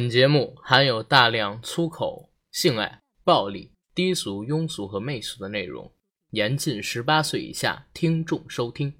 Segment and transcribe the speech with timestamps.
[0.00, 5.92] 本节目含有大量粗口、性爱、暴力、低俗、庸俗和媚俗的内容，
[6.30, 8.94] 严禁十八岁以下听众收听。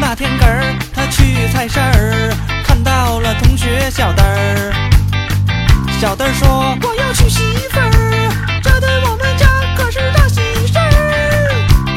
[0.00, 4.72] 那天根儿他去菜市儿，看到了同学小灯儿。
[6.00, 6.48] 小灯儿说
[6.86, 11.50] ：“我要娶媳妇儿，这对我们家可是大喜事儿。”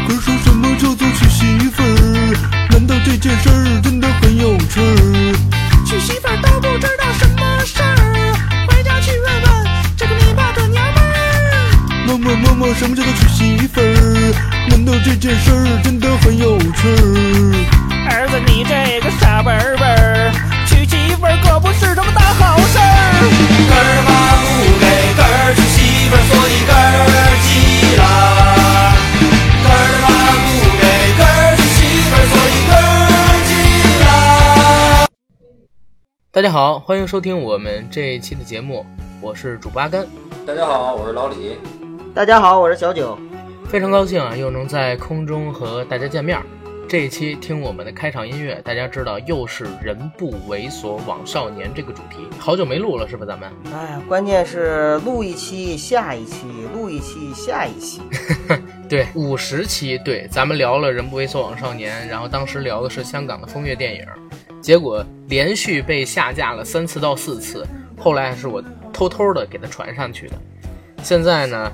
[0.10, 2.68] 可说什么叫做娶媳妇儿？
[2.72, 5.86] 难道这件事儿真的很有趣儿？
[5.86, 7.41] 娶媳妇儿都不知道什么
[12.44, 14.34] 妈妈什么叫做娶媳妇儿？
[14.70, 16.96] 难道这件事儿真的很有趣儿？
[18.10, 20.32] 儿子，你这个傻笨笨儿，
[20.66, 22.84] 娶媳妇儿可不是什么大好事儿。
[23.70, 24.10] 根儿妈
[24.42, 24.46] 不
[24.82, 27.10] 给根儿娶媳妇儿，所以根儿
[27.46, 27.50] 急
[27.98, 28.04] 了。
[29.64, 30.08] 根儿妈
[30.42, 30.50] 不
[30.82, 30.84] 给
[31.18, 33.10] 根儿娶媳妇儿，所以根儿
[33.46, 33.50] 急
[34.04, 34.06] 了。
[36.32, 38.86] 大家好，欢迎收听我们这一期的节目，
[39.22, 40.06] 我是主播阿甘，
[40.46, 41.58] 大家好，我是老李。
[42.14, 43.18] 大家好，我是小九。
[43.70, 46.44] 非常高兴啊，又能在空中和大家见面儿。
[46.86, 53.26] 这一期听我们的开场音乐，大家知道又是“人不猥琐枉少年”这个主题，好久没录了是吧？
[53.26, 58.02] 咱们哎呀，关键是录一期下一期，录一期下一期。
[58.90, 64.06] 对五十期，对咱们聊了“人不猥琐枉少年”，然后当时聊的是香港的风月电影，
[64.62, 67.66] 结果连续被下架了三次到四次，
[67.98, 70.36] 后来是我偷偷的给它传上去的。
[71.02, 71.72] 现在呢，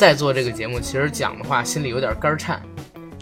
[0.00, 2.58] 再做这个节目，其实讲的话心里有点肝颤。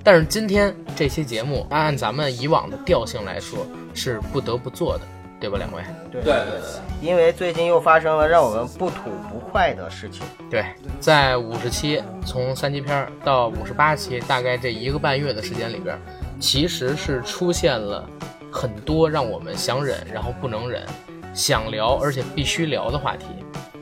[0.05, 5.01] 但是今天这期节目，按按咱们以往的调性来说，是不得不做的，
[5.41, 5.83] 对吧，两位？
[6.13, 10.23] 对对对对，因为最近又发生了让我们不吐不快的事情。
[10.49, 10.67] 对，
[11.01, 15.99] 在五十期从三级片儿到五十八期，大概这一个半月的时间里边，
[16.39, 18.09] 其实是出现了
[18.53, 20.87] 很多让我们想忍，然后不能忍，
[21.35, 23.27] 想聊而且必须聊的话题。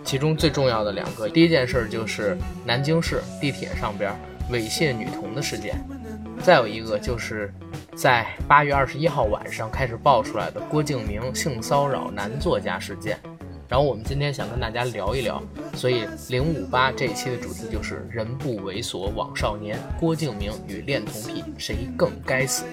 [0.07, 4.13] 其中最重要的两个，第一件事就是南京市地铁上边
[4.53, 5.75] 猥亵女童的事件，
[6.45, 7.53] 再有一个就是
[7.97, 13.19] 在八月二十一号晚上开始爆出来的郭敬明性骚扰男作家事件。
[13.69, 15.43] 然后我们今天想跟大家聊一聊，
[15.75, 22.65] 所以零五八这一期的主题就是“人不猥琐枉少年”，郭敬明与恋童癖谁更该死？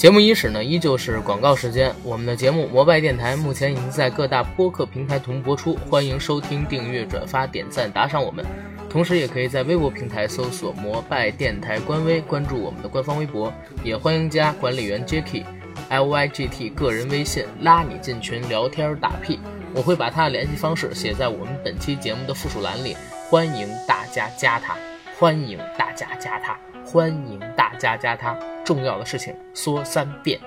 [0.00, 1.94] 节目伊始呢，依旧是广告时间。
[2.02, 8.42] 我们的节目《摩拜电台》目前已经在各大播客平台同步播出，欢迎收听、订阅、转发、点赞、打赏我们。
[8.88, 13.52] 同时，也可以在微博平台搜索“摩拜电台”官微，关注我们的官方微博，
[13.84, 15.44] 也欢迎加管理员 Jacky
[15.90, 19.38] L Y G T 个人微信，拉你进群聊天打屁。
[19.74, 22.96] 我会把他的联系方式写在我们本期节目的附属栏里，
[23.28, 24.74] 欢迎大家加他，
[25.18, 26.56] 欢迎大家加他，
[26.92, 28.36] 欢迎大家加他。
[28.64, 30.40] 重要的事情说三遍，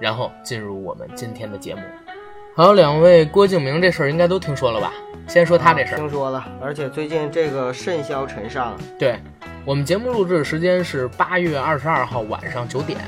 [0.00, 1.82] 然后进入我们今天的节目。
[2.56, 4.90] 好，两位郭敬明这事儿应该都听说了吧？
[5.28, 5.98] 先说他这事儿。
[5.98, 8.74] 听说了，而且最近这个甚嚣尘上。
[8.98, 9.20] 对，
[9.66, 12.98] 我们节目录制的时间是八月二十二号晚上九点，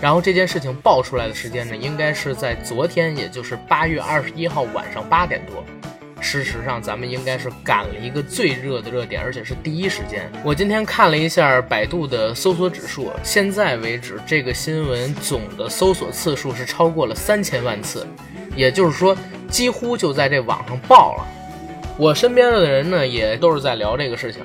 [0.00, 5.64] 然后这件事情爆出来的时间呢，应该是在昨天，也就是八月二十一号晚上八点多。
[6.20, 10.30] 事实上，咱们应该是赶了一个最热的热点，而且是第一时间。
[10.44, 18.06] 我今天看了一下百度的搜索指数，现在为止这个新闻总的搜索次数是超过了三千万次，
[18.54, 19.16] 也就是说，
[19.48, 21.26] 几乎就在这网上爆了。
[21.96, 24.42] 我身边的人呢，也都是在聊这个事情。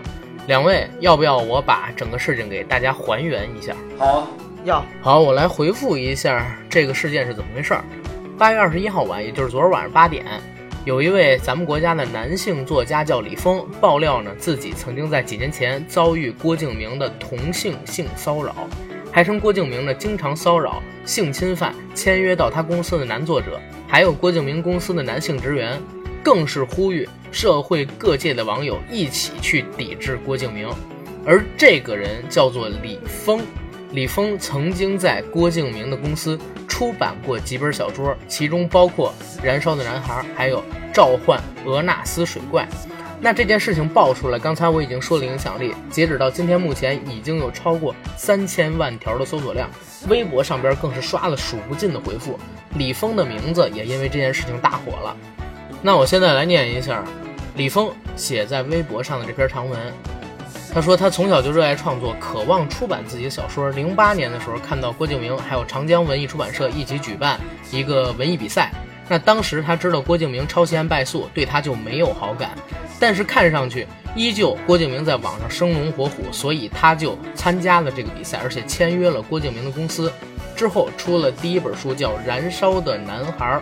[0.47, 3.75] 两位，要不要我把整个事情给大家还原一下？
[3.97, 4.27] 好，
[4.63, 7.83] 要好，我来回复一下这个事件是怎么回事儿。
[8.37, 10.25] 八月二十一号晚，也就是昨儿晚上八点。
[10.85, 18.53] 有一位咱们国家的男性作家叫李峰，爆料呢自己曾经在几年前遭遇郭敬明的同性性骚扰，
[19.11, 25.81] 还称郭敬明呢经常骚扰、性侵犯签约到他公司的男作者，还有郭敬明公司的男性职员，
[26.21, 30.69] 更是呼吁社会各界的网友一起去抵制郭敬明。
[31.25, 33.41] 而这个人叫做李峰，
[33.91, 39.13] 李峰曾经在郭敬明的公司出版过几本小说，其中包括
[39.45, 40.63] 《燃烧的男孩》，还有。
[40.95, 42.65] 召唤俄纳斯水怪，
[43.19, 49.69] 那这件事情爆出来，刚才我已经说了影响力，截止到今天目前已经有超过三千万条的搜索量，
[50.07, 52.39] 微博上边更是刷了数不尽的回复，
[52.77, 55.17] 李峰的名字也因为这件事情大火了。
[55.81, 57.03] 那我现在来念一下
[57.57, 59.77] 李峰写在微博上的这篇长文，
[60.75, 63.69] 他说他从小就热爱创作，渴望出版自己的小说。
[63.69, 67.39] 零八年的时候看到郭敬明还有长江文艺出版社一起举办
[67.71, 68.73] 一个文艺比赛。
[69.07, 72.49] 那当时他知道郭敬明抄袭案败诉，对他就没有好感，
[72.99, 73.87] 但是看上去
[74.17, 80.11] 依旧郭敬明在网上生龙活虎，所以他就参加了这个比赛，而且签约了郭敬明的公司。
[80.57, 83.61] 之后出了第一本书叫《燃烧的男孩》，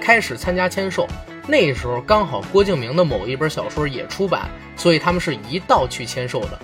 [0.00, 1.08] 开始参加签售。
[1.48, 6.58] 那时候刚好郭敬明的某一本小说也出版，所以他们是一道去签售的。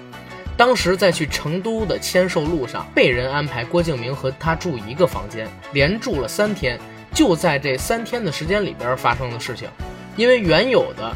[0.57, 6.79] 当时在去成都的签售路上，被人安排郭敬明和他住一个房间，连住了三天。
[7.15, 9.69] 就在这三天的时间里边发生的事情，
[10.17, 11.15] 因为原有的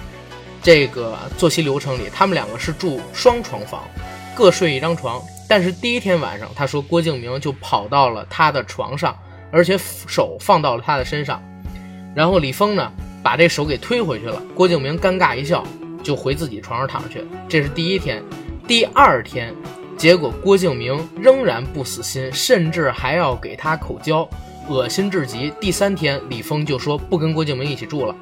[0.62, 3.82] 这个作息流程里，他们两个是住双床房，
[4.34, 5.22] 各睡一张床。
[5.48, 9.16] 但是第一天晚上，他说郭敬明就跑到了他的床上，
[9.50, 11.42] 而且手放到了他的身上，
[12.14, 14.42] 然后李峰呢把这手给推回去了。
[14.54, 15.64] 郭敬明尴尬一笑，
[16.06, 17.24] 就回自己床上躺着去。
[17.48, 18.22] 这是第一天。
[18.68, 19.52] 第二天，
[19.96, 24.28] 结果郭敬明仍然不死心，甚至还要给他口交，
[24.68, 25.52] 恶心至极。
[25.60, 28.14] 第三天，李峰就说不跟郭敬明一起住了。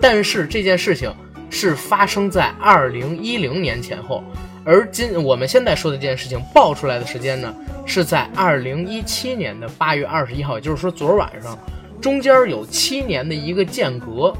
[0.00, 1.12] 但是这件事情
[1.50, 4.22] 是发生在二零一零年前后，
[4.64, 7.52] 而今我们现在说的这件事情爆出来的时间呢，
[7.84, 11.58] 是在二零一七年的八月二十一号，也就是说昨晚上，
[12.00, 14.32] 中间有七年的一个间隔。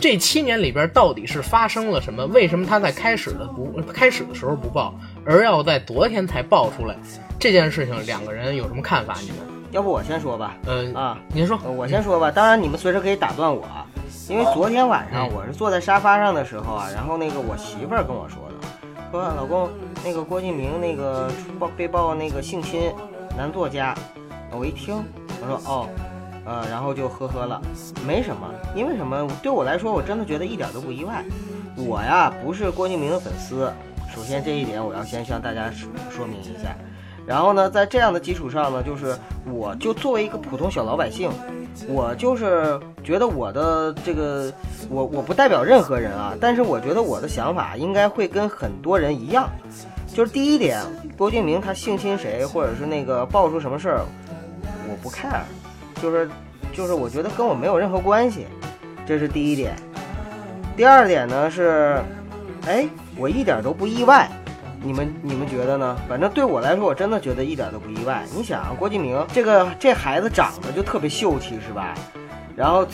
[0.00, 2.24] 这七年里边到底是发生了什么？
[2.26, 6.96] 为什么他在开始的不开始的时候不报，而要在昨天才爆出来？
[7.38, 9.14] 这件事情两个人有什么看法？
[9.20, 9.38] 你们？
[9.70, 10.56] 要不我先说吧。
[10.66, 11.58] 嗯啊，您说。
[11.64, 12.30] 呃我先说吧。
[12.30, 13.86] 当然你们随时可以打断我，啊，
[14.28, 18.66] 因为昨天晚上嗯我是坐在沙发上的时候啊，然后那个我媳妇儿跟我说的，
[19.10, 19.68] 说老公
[20.04, 22.92] 那个郭敬明那个报被曝那个性侵
[23.36, 23.94] 男作家，
[24.50, 25.04] 我一听
[25.42, 25.88] 我说哦。
[26.48, 27.60] 呃，然后就呵呵了，
[28.06, 29.28] 没什么，因为什么？
[29.42, 31.22] 对我来说，我真的觉得一点都不意外。
[31.76, 33.70] 我呀，不是郭敬明的粉丝，
[34.14, 36.74] 首先这一点我要先向大家说说明一下。
[37.26, 39.14] 然后呢，在这样的基础上呢，就是
[39.44, 41.30] 我就作为一个普通小老百姓，
[41.86, 44.50] 我就是觉得我的这个，
[44.88, 49.46] 我我不代表任何人啊，但是我觉得我的想法应该会跟很多人一样，
[50.14, 50.82] 就是第一点，
[51.18, 54.00] 郭敬明他性侵谁，或者是那个爆出什么事儿，
[54.88, 55.42] 我不 care，
[56.00, 56.28] 就是
[56.72, 58.46] 就是我觉得跟我没有任何关系，
[59.06, 59.74] 这是第一点。
[60.76, 62.00] 第二点呢是，
[62.66, 62.86] 哎，
[63.16, 64.28] 我一点都不意外。
[64.80, 65.96] 你们你们觉得呢？
[66.08, 68.22] 反正对我来说，我真的觉得一点都不意外。
[68.32, 71.94] 你想，啊郭敬明这个这孩子长得就特别秀气，是吧？
[72.54, 72.86] 然后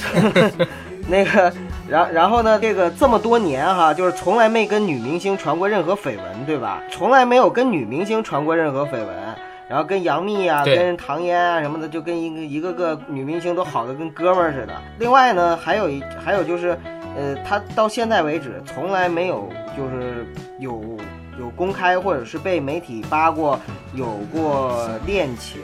[1.06, 1.52] 那个，
[1.86, 6.82] 然然后呢，这个这么多年哈，就是从来没跟女明星传过任何绯闻，对吧？
[6.90, 9.33] 从来没有跟女明星传过任何绯闻。
[9.68, 14.74] 然后跟杨幂啊，跟唐嫣啊什么的，就跟一个一个个女明星都好的跟哥们儿似的。
[14.98, 16.78] 另外呢，还有一还有就是，
[17.16, 20.26] 呃，他到现在为止从来没有就是
[20.58, 20.96] 有
[21.38, 23.58] 有公开或者是被媒体扒过
[23.94, 25.60] 有过恋情。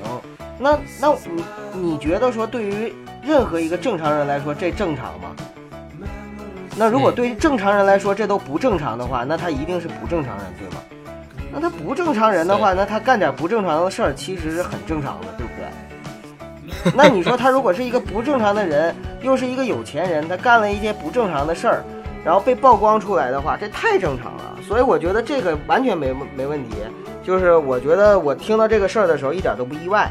[0.58, 1.14] 那那
[1.73, 5.37] 你你觉得说对于任何一个正常人来说这正常吗？
[6.76, 10.82] 那如果嗯对于正常人来说这都不正常的话，那他一定是不正常人，对吗？
[11.52, 16.93] 那他不正常人的话，那他干点不正常的事儿，其实是很正常的，对不对？
[16.97, 21.85] 那你说他如果是一个不正常的人，又是一个有钱人，他干了一些不正常的事儿，
[22.25, 24.56] 然后被曝光出来的话，这太正常了。
[24.62, 26.76] 所以我觉得这个完全没没问题。
[27.23, 30.11] 就是我觉得我听到这个事儿的时候一点都不意外。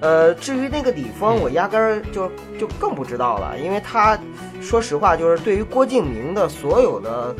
[0.00, 4.18] 呃，至于那个李峰，我压根儿就就更不知道了，因为他
[4.60, 7.34] 说实话，就是对于郭敬明的所有的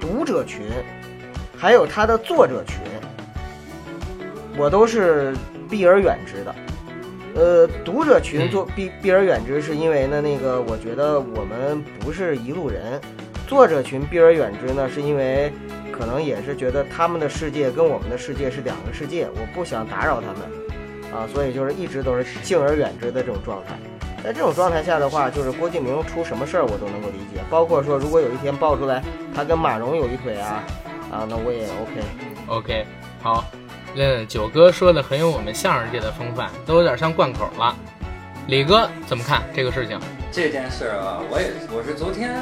[0.00, 0.62] 读者群。
[1.60, 2.78] 还有他的作者群，
[4.56, 5.36] 我都是
[5.68, 6.54] 避而远之的。
[7.34, 12.98] 呃，读者群做避避而远之，是因为呢，那个我觉得我们不是一路人。
[13.46, 15.52] 作者群避而远之呢，是因为
[15.92, 20.40] 可能也是觉得他们的世界跟我们的世界是两个世界，我不想打扰他们
[21.12, 23.74] 啊，所以就是一直都是敬而远之的这种状态。
[24.24, 29.02] 在这种状态下的话，就是郭敬明出什么事儿我都能够理解，包括说如果有一天爆出来
[29.34, 30.64] 他跟马蓉有一腿啊。
[31.10, 32.00] 啊，那我也 OK。
[32.46, 32.86] OK，
[33.22, 33.44] 好，
[33.94, 37.76] 那九哥说的很有我们相声界的风范，都有点像贯口了。
[38.46, 39.98] 李哥怎么看这个事情？
[40.32, 42.34] 这件事儿啊，我也我是昨天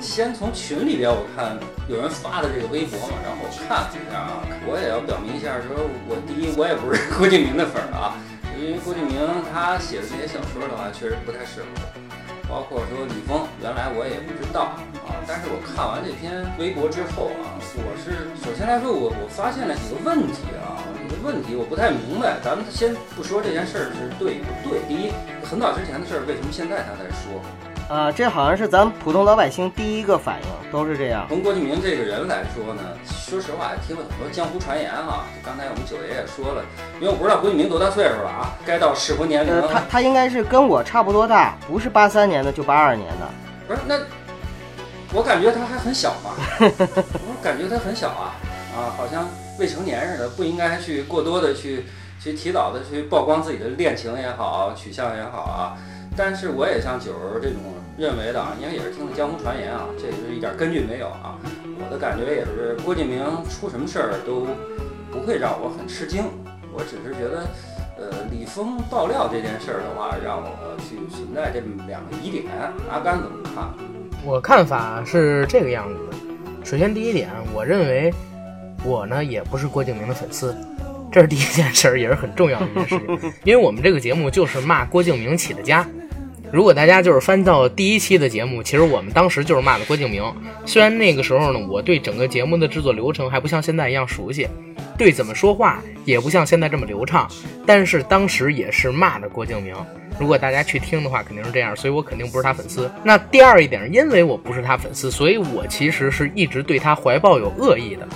[0.00, 1.56] 先从群里边我看
[1.88, 5.74] 有人发的这个微博嘛，然后我看了一下啊，我也要表明一下，说
[6.06, 8.14] 我第一我也不是 郭敬明的粉儿啊，
[8.58, 9.18] 因为郭敬明
[9.52, 12.07] 他写的这些小说的话，确实不太适合我。
[12.48, 14.72] 包括说李峰，原来我也不知道
[15.04, 22.40] 啊，但是我看完这篇微博之后啊，我是首先来说，我我发现了几个问题啊，几个问题我不太明白。
[22.42, 25.12] 咱们先不说这件事儿是对不对，第一，
[25.44, 27.36] 很早之前的事儿，为什么现在他才说？
[27.88, 31.24] 啊，这好像是咱普通老百姓第一个反应，都是这样。
[31.26, 35.24] 从郭敬明这个人来说呢，说实话，也听了很多江湖传言啊。
[35.42, 36.62] 刚才我们九爷也说了，
[37.00, 39.72] 因为我不知道郭敬明多大岁数了啊，该到适婚年龄呃，了。
[39.72, 43.26] 他他应该是跟我差不多大，不是八三年的就八二年的。
[43.66, 43.98] 不是那，
[45.14, 48.36] 我感觉他还很小嘛，我感觉他很小啊
[48.76, 49.26] 啊，好像
[49.58, 51.86] 未成年似的，不应该去过多的去
[52.20, 55.72] 去提早的去曝光自己的恋情也好，取向也好啊。
[56.16, 57.58] 但是我也像九儿这种
[57.98, 61.36] 认为的啊，应该也是听的江湖传言啊，这是一点根据没有啊。
[61.80, 64.46] 我的感觉也是，郭敬明出什么事儿都
[65.10, 66.22] 不会让我很吃惊。
[66.72, 67.48] 我只是觉得，
[67.98, 72.44] 呃，李峰爆料这件事儿的话，让我去存在这么两个疑点。
[72.88, 73.68] 阿甘怎么看？
[74.24, 76.64] 我看法是这个样子的。
[76.64, 78.14] 首先，第一点，我认为
[78.84, 80.56] 我呢也不是郭敬明的粉丝，
[81.10, 83.32] 这是第一件事儿，也是很重要的一件事情。
[83.42, 85.84] 因为我们这个节目就是骂郭敬明起的家。
[86.50, 90.22] 如果大家就是翻到第一期的节目，其实我们当时就是骂的郭敬明。
[90.64, 94.48] 虽然那个时候呢，我对整个节目的制作流程还不像现在一样熟悉，
[94.96, 97.28] 对怎么说话也不像现在这么流畅，
[97.66, 99.74] 但是当时也是骂的郭敬明。
[100.18, 102.90] 如果大家去听的话，肯定是这样，所以我肯定不是他粉丝。
[103.04, 108.08] 那第二一点，因为我不是他粉丝，所以我其实是一直对他怀抱有恶意的。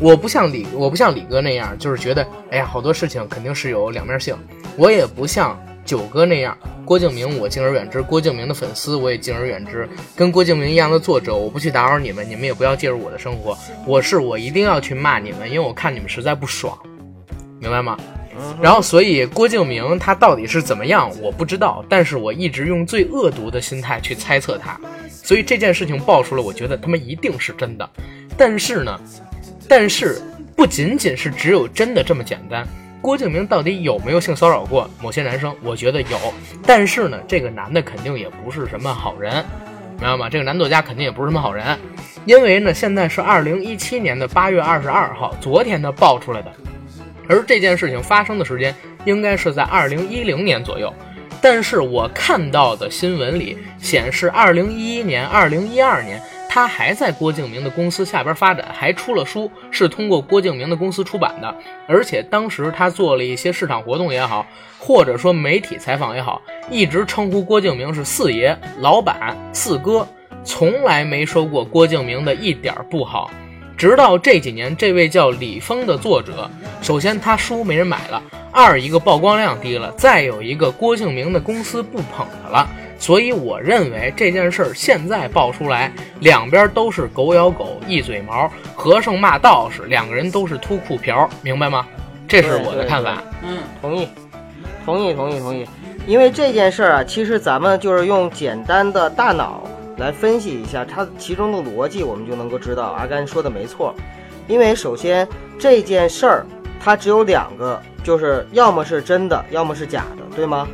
[0.00, 4.34] 我不像李，我不像李哥那样，就是觉得，哎呀，好多事情肯定是有两面性。
[4.76, 5.56] 我也不像
[5.88, 6.54] 九哥那样，
[6.84, 9.88] 郭敬明我敬而远之，郭敬明的粉丝我也敬而远之。
[10.14, 13.56] 跟郭敬明一样的作者，我不去打扰你们，你们也不要介入我的生活。
[13.86, 16.78] 我是我一定要去骂你们，因为我看你们实在不爽，
[17.58, 17.96] 明白吗？
[18.60, 24.78] 然后，所以郭敬明他到底是怎么样，我不知道，但是我一直用最恶毒的心态去猜测他，
[25.10, 27.88] 所以这件事情爆出来，我觉得他们一定是真的。
[28.36, 29.00] 但是呢，
[29.66, 30.20] 但是
[30.54, 32.68] 不仅仅是只有真的这么简单。
[33.00, 35.54] 郭敬明到底有没有性骚扰过某些男生？
[35.62, 36.18] 我觉得有，
[36.66, 39.44] 但是呢，这个男的肯定也不是什么好人，
[39.98, 40.28] 明白吗？
[40.28, 41.78] 这个男作家肯定也不是什么好人，
[42.24, 46.52] 因为呢，现在是二零一七年的八月二十二号，昨天他爆出来的。
[47.28, 48.74] 而这件事情发生的时间
[49.04, 50.92] 应该是在二零一零年左右，
[51.40, 56.20] 但是我看到的新闻里显示，二零一一年、二零一二年
[56.58, 61.54] 他还在郭敬明的公司下边发展，还出了书，是通过郭敬明的公司出版的。
[61.86, 64.44] 而且当时他做了一些市场活动也好，
[64.76, 70.04] 或者说媒体采访也好，一直称呼郭敬明是四爷、老板、四哥，
[70.42, 73.30] 从来没说过郭敬明的一点不好。
[73.76, 76.50] 直到这几年，这位叫李峰的作者，
[76.82, 91.86] 首先他书没人买了，二一个曝光量低了，再有一个郭敬明的公司不捧他了，所以我认为这件事儿现在爆出来，两边都是狗咬狗，一嘴毛，和尚骂道士，两个人都是秃裤瓢，明白吗？
[92.26, 93.22] 这是我的看法。
[93.42, 94.08] 嗯，同意，
[94.84, 95.66] 同意，同意，同意。
[96.06, 99.62] 因为这件事儿啊，其实咱们就是用简单的大脑
[99.96, 103.94] 来分析一下它其中的逻辑，我们就能够知道阿甘说的没错。
[104.46, 105.26] 因为首先
[105.58, 106.46] 这件事儿
[106.80, 110.66] 它只有两个，就是要么是真的，要么是假的，对吗？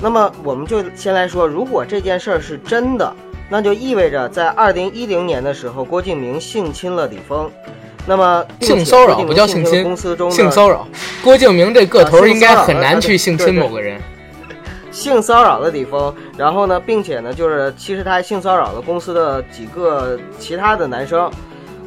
[0.00, 3.10] 那么我们就先来说，如果这件事儿是真的，
[3.48, 7.50] 那就意味着在二零一零年的时候，郭敬明性侵了李峰。
[8.06, 10.86] 那么性骚扰不叫性侵公司中性骚扰，
[11.24, 13.98] 郭敬明这个头儿应该很难去性侵某个人。
[14.92, 21.30] 性骚扰了李峰，然后呢，并且呢，就是其实他还性骚扰了公司的几个其他的男生。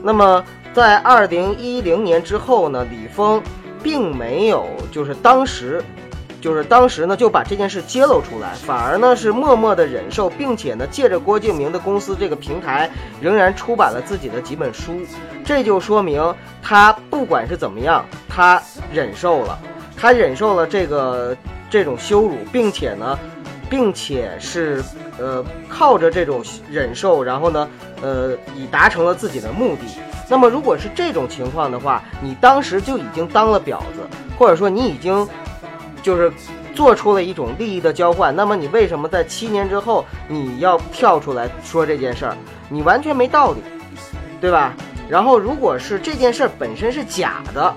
[0.01, 3.41] 那么在二零一零年之后呢，李峰
[3.83, 5.83] 并没有就是当时。
[6.41, 15.01] 就是当时呢，就把这件事揭露出来，反而呢是默默的忍受，并且呢借着郭敬明的公司这个平台，仍然出版了自己的几本书。
[15.43, 18.61] 这就说明他不管是怎么样，他
[18.93, 19.59] 忍受了，
[19.97, 21.35] 他忍受了这个
[21.69, 23.17] 这种羞辱，并且呢，
[23.69, 24.83] 并且是
[25.17, 27.67] 呃靠着这种忍受，然后呢，
[28.01, 29.81] 呃以达成了自己的目的。
[30.29, 35.27] 那么如果是这种情况的话，你当时就已经当了婊子，或者说你已经
[36.01, 36.31] 就是
[36.73, 42.37] 做出了一种利益的交换，那么你为什么在七年之后你要跳出来说这件事儿？
[42.69, 43.61] 你完全没道理，
[44.39, 44.73] 对吧？
[45.09, 47.75] 然后如果是这件事儿本身是假的，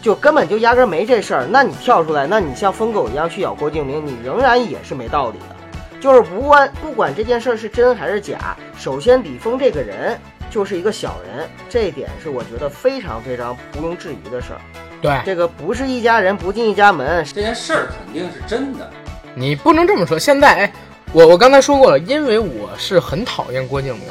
[0.00, 5.56] 就根本就压根儿没这事儿，那你跳出来，那你像疯狗一样去咬郭敬明，你仍然也是没道理的。
[6.00, 14.60] 就是不管不管这件事儿是真还是假，首先李峰这个人就是一个小人，这点是我觉得非常非常毋庸置疑的事儿。
[15.00, 18.88] 对这个不是一家人不进一家门，这件事儿肯定是真的。
[19.34, 20.18] 你不能这么说。
[20.18, 20.72] 现在，哎，
[21.12, 24.04] 我我刚才说过了，因为我是很讨厌郭敬明，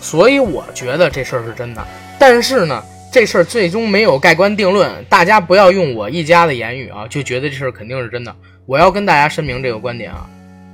[0.00, 1.84] 所以我觉得这事儿是真的。
[2.18, 8.34] 但是呢，这事儿最终没有盖棺定论，大家不要用我一家的言语啊，就觉得这事儿肯定是真的。
[8.66, 10.26] 我要跟大家声明这个观点啊，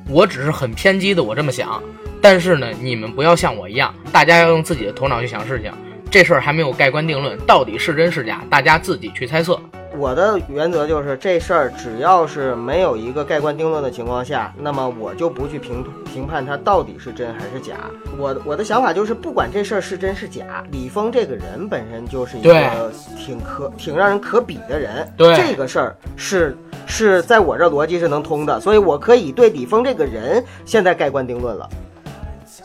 [0.09, 1.83] 我只是很偏激的，我这么想。
[2.21, 5.73] 但是呢，你们不要像我一样，大家要用自己的头脑去想事情。
[6.15, 9.59] 这事儿还没有盖棺定论，到底是真是假，大家自己去猜测。
[9.99, 17.75] 我的原则就是这事儿只要是没有一个盖棺定论的情况下，那么我就不去评评判它到底是真还是假。
[18.17, 25.13] 我我的想法就是，不管这事儿是真是假，李峰这个人本身就是一个挺可挺让人可比的人。
[25.17, 26.57] 对这个事儿是
[26.87, 31.69] 是在我这逻辑是能通的，所以我可以对李峰这个人现在盖棺定论了。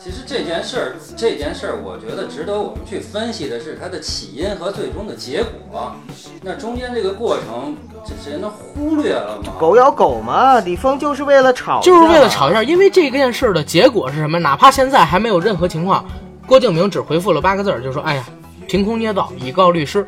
[0.02, 5.94] 其实这件事儿，这件事儿，我觉得值得我们去分析的是它的起因和最终的结果。
[6.40, 9.52] 那中间这个过程，这谁能忽略了吗？
[9.60, 14.38] 狗咬狗嘛，李峰就是为了吵，就是为了吵一下，因为这件事儿的结果是什么？
[14.38, 16.02] 哪怕现在还没有任何情况，
[16.46, 18.24] 郭敬明只回复了八个字儿，就说：“哎呀，
[18.66, 20.06] 凭空捏造，以告律师。”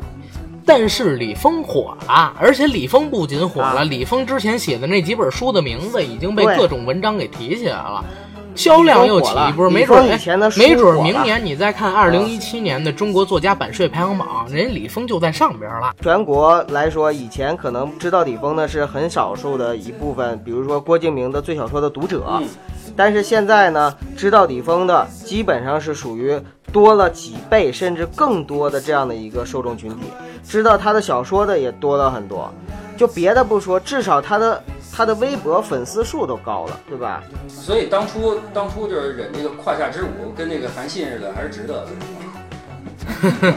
[0.65, 8.03] 但是李峰火了，而且李峰不仅火了，啊李峰之前写的那几本书的名字已经被各种文章给提起来了。
[8.55, 15.93] 销量又起一波，没准儿没准儿明年你再看二零一七年的中国作家版税排行榜，人家李峰就在上边了。
[16.01, 22.23] 全国来说，以前可能知道李峰的是很少数的一部分，比如说郭敬明的最小说的读者。
[22.41, 22.47] 嗯
[22.95, 26.39] 但是现在呢，知道李峰的基本上是属于
[26.71, 30.05] 多了几倍甚至更多的这样的一个受众群体，
[30.47, 32.53] 知道他的小说的也多了很多。
[32.97, 34.63] 就别的不说，至少他的
[34.95, 37.23] 他的微博粉丝数都高了，对吧？
[37.47, 41.89] 所以当初当初就是忍这个胯下之辱，跟那个韩信似的，还是值得的。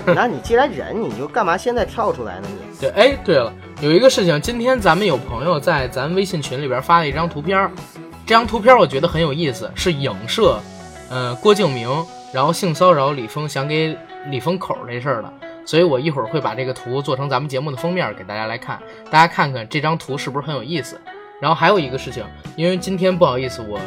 [0.15, 2.49] 那你既然忍，你就干嘛现在跳出来呢？
[2.49, 7.71] 你对，哎，对了，有一个事情，今天咱们有朋友在咱微信群里边发了一张图片，
[8.27, 10.59] 这张图片我觉得很有意思，是影射，
[11.11, 11.89] 呃，郭敬明
[12.33, 13.97] 然后性骚扰李峰，想给
[14.29, 15.33] 李峰口这事儿的，
[15.67, 18.81] 所以我一会儿会把这个图做成咱们节目的封面给大家来看，
[19.11, 20.99] 大家看看这张图是不是很有意思。
[21.39, 22.25] 然后还有一个事情，
[22.57, 23.79] 因为今天不好意思，我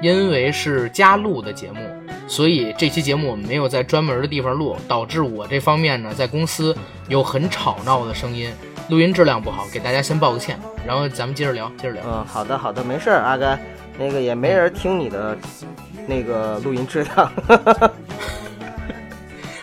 [0.00, 1.80] 因为是加录的节目，
[2.28, 6.76] 所以这期节目我们没有在专门的地方录，导致我这方面呢在公司
[7.08, 8.52] 有很吵闹的声音，
[8.88, 10.56] 录音质量不好，给大家先报个歉。
[10.86, 12.02] 然后咱们接着聊，接着聊。
[12.06, 13.60] 嗯，好的好的，没事儿，阿甘，
[13.98, 15.36] 那个也没人听你的
[16.06, 17.32] 那个录音质量。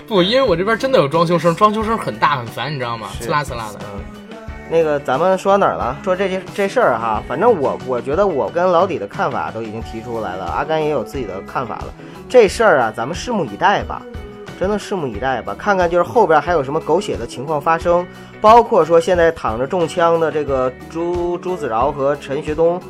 [0.10, 3.10] 不，因为我这边真的有装修声，装修声很大很烦，你知道吗？
[3.22, 3.80] 是呲啦刺啦的。
[3.94, 4.36] 嗯，
[4.68, 5.96] 那个咱们说到哪儿了？
[6.04, 11.94] 说这些这事儿哈，反正我我觉得我跟老李的看法都已经提出来了，阿甘也有自己的看法了。
[12.28, 14.02] 这事儿啊，咱们拭目以待吧，
[14.60, 18.04] 真的拭目以待吧，看看就是后边还有什么狗血的情况发生，
[18.42, 22.82] 包括说现在躺着中枪的这个朱朱子饶和陈学冬，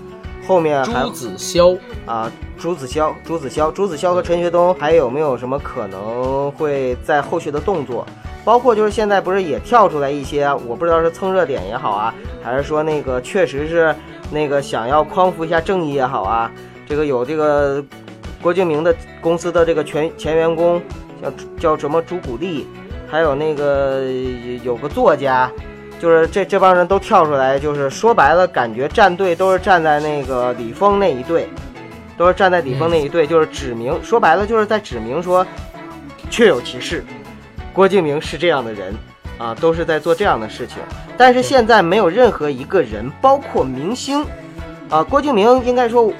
[0.48, 8.06] 后面还朱子骁，啊，朱子骁、朱子骁、朱子骁和陈学冬还有没有什么可能会在后续的动作？
[8.43, 13.95] 包括就是现在不是也跳出来一些，我不知道是蹭热点也好啊，还是说那个确实是
[14.30, 16.52] 那个想要匡扶一下正义也好啊，
[16.86, 17.82] 这个有这个
[18.41, 20.82] 郭敬明的公司的这个前前员工
[21.22, 22.67] 叫叫什么朱古力，
[23.10, 24.04] 还有那个
[24.63, 25.50] 有个作家。
[26.02, 31.50] 就是这这帮人都跳出来，就是说白了，感觉站队都是站在那个李峰那一队，
[32.20, 35.48] 都是站在李峰那一队，就是指明，说白了就是在指明说，
[36.30, 37.02] 确有其事，
[37.72, 38.94] 郭敬明是这样的人
[39.38, 40.80] 啊，都是在做这样的事情。
[41.18, 44.26] 但是现在没有任何一个人，包括明星
[44.90, 46.12] 啊，郭敬明应该说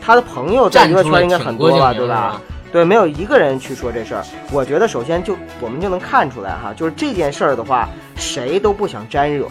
[0.00, 2.40] 他的朋友在娱乐圈应该很多吧，对吧？
[2.70, 4.22] 对，没有一个人去说这事儿。
[4.52, 9.48] 我觉得首先就我们就能看出来哈，就是这件事儿的话，谁都不想沾惹，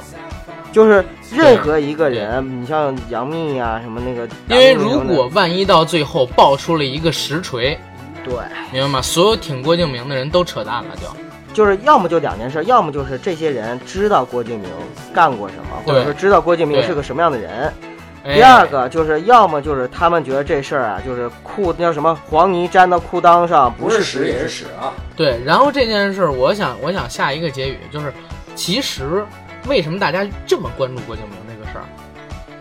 [0.72, 7.78] 就是任何一个人，你像杨幂呀、什么那个，因为如果万一到最后爆出了一个实锤，
[8.24, 8.34] 对，
[8.72, 9.02] 明白吗？
[9.02, 11.08] 所有挺郭敬明的人都扯淡了，就
[11.54, 14.70] 就是要么就两件事，要么就是这些人知道郭敬明
[15.14, 17.74] 干过什么，或者说知道郭敬明是个什么样的人。
[18.22, 24.92] 哎第二个就是要么就是他们觉得这事儿啊，就是裤那叫什么黄泥粘到裤裆上，不是屎是屎也是屎啊！
[25.16, 28.14] 对，然后这件事儿，我想我想下一个结语就是，
[28.56, 29.24] 其实
[29.68, 31.86] 为什么大家这么关注郭敬明这个事儿？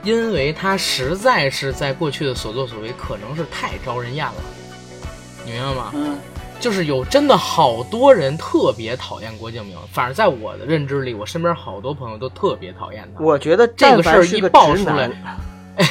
[0.05, 4.35] 因为他实在是在过去的所作所为可能是太招人厌了，
[5.45, 5.91] 你明白吗？
[5.93, 6.17] 嗯，
[6.61, 13.25] 就是有真的好多人特别讨厌郭敬明，反正在我的认知里，我身边好多朋友都特别讨厌他。
[13.25, 15.37] 我觉得这个事儿一爆出来男，，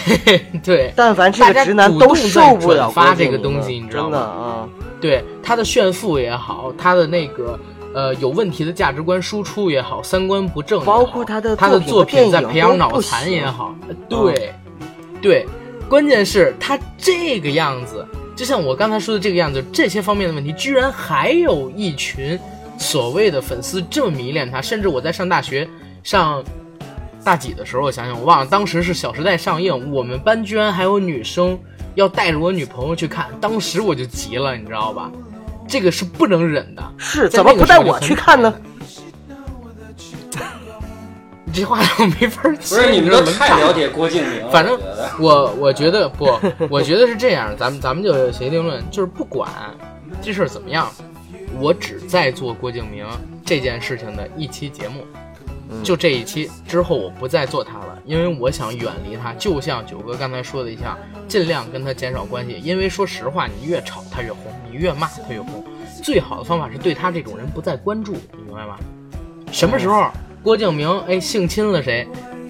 [0.64, 4.70] 对但凡是大直男都受不了这个东西你知道吗啊。
[5.02, 7.60] 对，他的炫富也好，他的那个
[7.98, 14.54] 呃有问题的价值观输出也好，三观不正也好，包括他的他的作作品在培养脑残也好，呃对，
[15.20, 15.48] 对，
[15.90, 18.06] 关键是他这个样子，
[18.36, 22.40] 就像我刚才说的这个样子，这些方面的问题，居然还有一群
[22.78, 25.68] 所谓的粉丝这么迷恋他，甚至我在上大学
[26.04, 26.44] 上。
[27.24, 31.60] 大几的时候，我想想，我忘了，当时是《小时代》上映，我们班居然还有女生
[31.96, 35.12] 要带着我女朋友去看，当时我就急了，你知道吧？
[35.68, 36.84] 这个是不能忍的。
[36.98, 38.54] 是怎么不带我去看呢？
[41.46, 42.76] 你 这话让我没法接。
[42.76, 44.78] 不是你们都太了解郭敬明了，反正
[45.20, 49.50] 我我我觉得不，我觉得是这样，咱们咱们就协定论，就是不管
[50.22, 50.92] 这事儿怎么样，
[51.60, 53.08] 我只在做郭敬明
[53.46, 55.27] 这件事情的一期节目，嗯
[55.84, 59.34] 就这一期之后，我不再做它了，因为我想远离它。
[59.34, 62.60] 就像九哥刚才说的一样，尽量跟他减少关系。
[62.64, 65.64] 因为说实话，你越吵他越红，你越骂他越红。
[66.04, 68.78] 最好的方法是对他这种人不再关注，你明白吗？
[69.52, 70.10] 什么时候
[70.44, 72.08] 郭敬明哎性侵了谁，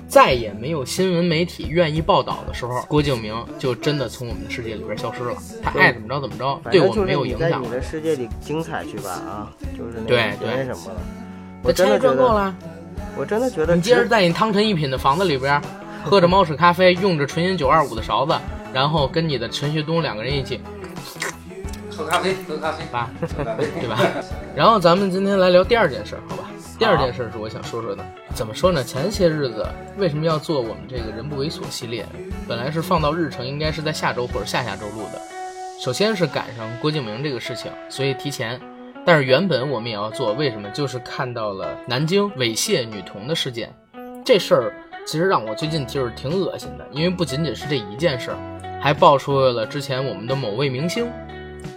[0.08, 5.34] 再也没有新闻媒体愿意报道的时候，郭敬明就真的从我们的世界里边消失了。
[5.64, 7.70] 他爱怎么着怎么着，对我们没有你在你影响了。
[7.70, 11.02] 的世界里精彩去吧啊，就是那对对那什么了。
[11.64, 12.56] 我那钱也真的觉得，赚够了。
[13.18, 15.62] 我真的觉得你接着在你汤臣一品的房子里边，
[16.06, 18.34] 喝着猫屎咖啡，用着纯银九二五的勺子，
[18.74, 20.62] 然后跟你的陈学冬两个人一起，
[21.90, 23.98] 喝咖啡，喝咖啡，吧，喝咖啡，对吧？
[24.56, 26.44] 然后咱们今天来聊第二件事，好吧？
[26.78, 28.06] 第二件事是我想说说的，
[28.36, 28.84] 怎么说呢？
[28.84, 32.06] 前些日子为什么要做我们这个人不猥琐系列？
[32.48, 35.20] 本来是放到日程，应该是在下周或者下下周录的。
[35.80, 38.62] 首先是赶上郭敬明这个事情，所以提前。
[39.08, 40.70] 但是原本我们也要做，为什么？
[40.72, 43.74] 就是看到了南京猥亵女童的事件，
[44.26, 44.74] 这事儿
[45.06, 48.38] 其实让我最近就是挺恶心的，因为不仅仅是这一件事儿，
[48.82, 51.10] 还爆出了之前我们的某位明星，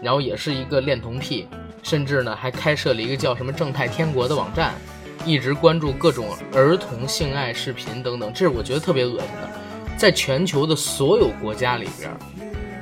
[0.03, 1.47] 然后也是一个恋童癖，
[1.85, 4.75] 甚至呢还开设了一个叫什么“正太天国”的网站，
[5.25, 9.97] 一直关注各种儿童性爱视频等等，这是我觉得特别恶心的。
[9.97, 12.11] 在全球的所有国家里边，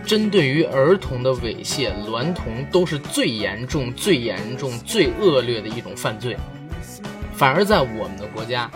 [0.09, 6.35] 针对于儿童的猥亵、娈童都是最严重、最严重、最恶劣的一种犯罪。
[7.35, 8.71] 反而在我们的国家，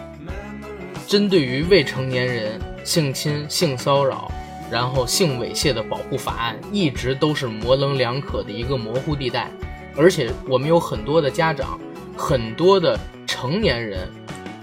[1.09, 4.31] 针对于未成年人性侵、性骚扰，
[4.71, 9.51] 然后性猥亵的保护法案，一直都是模棱两可的一个模糊地带。
[9.97, 11.81] 而且我们有很多的家长，
[12.15, 14.07] 很多的成年人，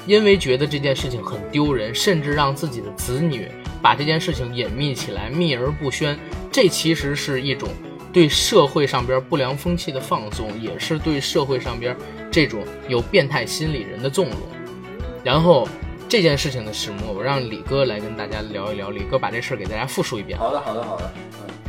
[0.06, 3.48] 因为觉得这件事情很丢人，甚至让自己的子女
[3.82, 6.16] 把这件事情隐秘起来，秘而不宣。
[6.52, 7.70] 这其实是一种
[8.12, 11.96] 对社会上边不良风气的放纵，也是对社会上边
[12.32, 14.38] 这种有变态心理人的纵容。
[15.24, 15.68] 然后
[16.08, 18.90] 这件事情的始末，我让李哥来跟大家聊一聊。
[18.90, 20.40] 李哥把这事儿给大家复述一遍。
[20.40, 21.12] 好的，好的，好的。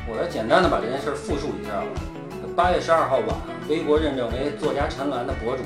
[0.09, 1.73] 我来简单的把这件事儿复述一下。
[1.73, 1.87] 吧。
[2.57, 3.29] 八月十二号晚，
[3.69, 5.63] 微博认证为作家陈岚的博主，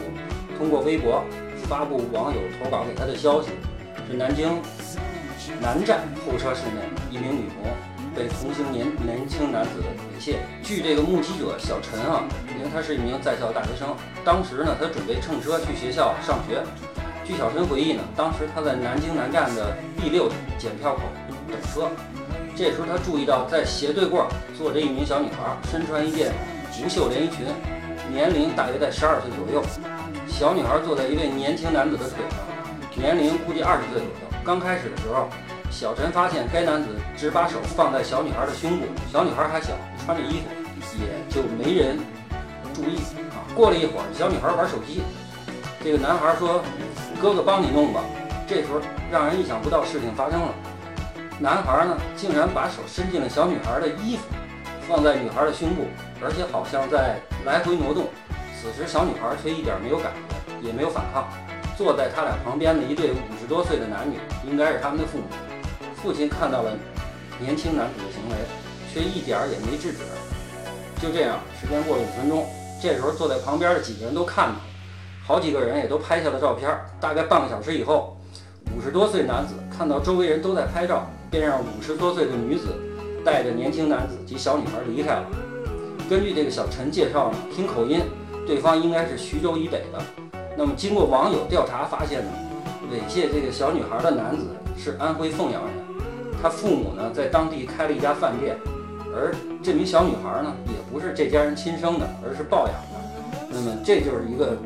[0.58, 1.24] 通过微博
[1.68, 3.50] 发布网友投稿给他的消息，
[4.10, 4.60] 是南京
[5.60, 7.70] 南站候车室内一名女童
[8.14, 10.36] 被同行年年轻男子猥亵。
[10.62, 12.22] 据这个目击者小陈啊，
[12.56, 16.62] 因为他是一名在校大学生，当时呢他准备乘车去学校上学。
[17.24, 21.00] 据小陈回忆呢，当时他在南京南站的 B 六检票口
[21.50, 21.90] 等车。
[22.56, 26.32] 这时候他注意到，在斜对过坐着一名小女孩，身穿一件
[26.78, 27.44] 无袖连衣裙，
[28.12, 29.60] 年龄大约在十二岁左右。
[30.28, 32.38] 小女孩坐在一位年轻男子的腿上，
[32.94, 34.38] 年龄估计二十岁左右。
[34.44, 35.28] 刚开始的时候，
[35.74, 39.72] 小陈发现该男子只把手放在小女孩的胸部，小女孩还小，
[40.04, 41.98] 穿着衣服，也就没人
[42.72, 42.98] 注意
[43.34, 43.42] 啊。
[43.56, 45.02] 过了一会儿，小女孩玩手机，
[45.82, 46.62] 这个男孩说
[47.20, 48.04] ：“哥哥帮你弄吧。”
[48.46, 50.54] 这时候让人意想不到事情发生了。
[51.40, 54.22] 男孩呢，竟然把手伸进了小女孩的衣服，
[54.86, 55.86] 放在女孩的胸部，
[56.22, 58.06] 而且好像在来回挪动。
[58.62, 61.26] 此时小女孩却一点没有感觉，也没有反抗。
[61.76, 65.24] 坐在他俩旁边的一对五十多岁的男女，应该是他们的父母。
[66.04, 66.70] 父亲看到了
[67.40, 68.36] 年轻男子的行为，
[68.92, 70.00] 却一点儿也没制止。
[71.00, 72.46] 就这样，时间过了五分钟，
[72.78, 74.56] 这时候坐在旁边的几个人都看到，
[75.26, 76.70] 好几个人也都拍下了照片。
[77.00, 78.18] 大概半个小时以后，
[78.76, 82.66] 五十多岁男子看到周围人都在拍照，便让五十多岁的女子
[83.24, 85.24] 带着年轻男子及小女孩离开了。
[86.10, 88.02] 根据这个小陈介绍呢，听口音，
[88.46, 89.98] 对方应该是徐州以北的。
[90.54, 92.30] 那么经过网友调查发现呢，
[92.92, 94.44] 猥亵这个小女孩的男子
[94.76, 95.72] 是安徽凤阳人，
[96.42, 98.56] 他父母呢在当地开了一家饭店，
[99.14, 103.00] 而这名小女孩呢也不是这家人亲生的，而是抱养的。
[103.50, 104.56] 那么这就是一个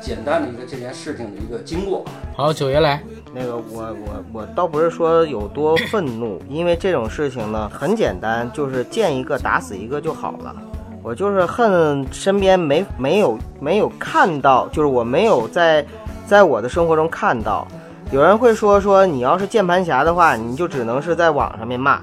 [0.00, 2.04] 简单的一个这件事情的一个经过。
[2.36, 3.02] 好，九爷来。
[3.34, 10.54] 那个我我我倒不是说有多愤怒，因为这种事情呢很简单，就是见一个打死一个就好了。
[11.02, 15.84] 我就是恨身边没没有没有看到，就是我没有在
[16.26, 17.66] 在我的生活中看到。
[18.10, 22.00] 有人会说说你要是键盘侠的话，你就只能是在网上面骂。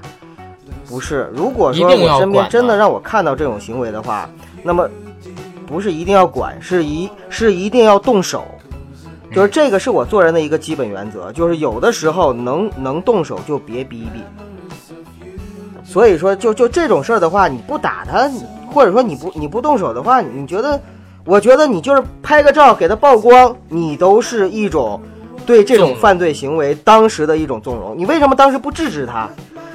[0.88, 4.28] 不是，如果说我身边真的的让我看到这种行为的话，
[4.62, 4.88] 那么
[5.66, 8.44] 不是一定要管，是一是一定要动手。
[9.34, 14.22] 就是这个是我做人的一个基本原则，就是有的时候能能动手就别逼逼。
[15.84, 18.30] 所以说，就就这种事儿的话，你不打他，
[18.72, 20.80] 或者说你不你不动手的话，你觉得？
[21.24, 25.00] 我觉得你就是拍个照给他曝光，你都是一种
[25.46, 27.96] 对这种犯罪行为当时的一种纵容。
[27.96, 29.30] 你为什么当时不制止他？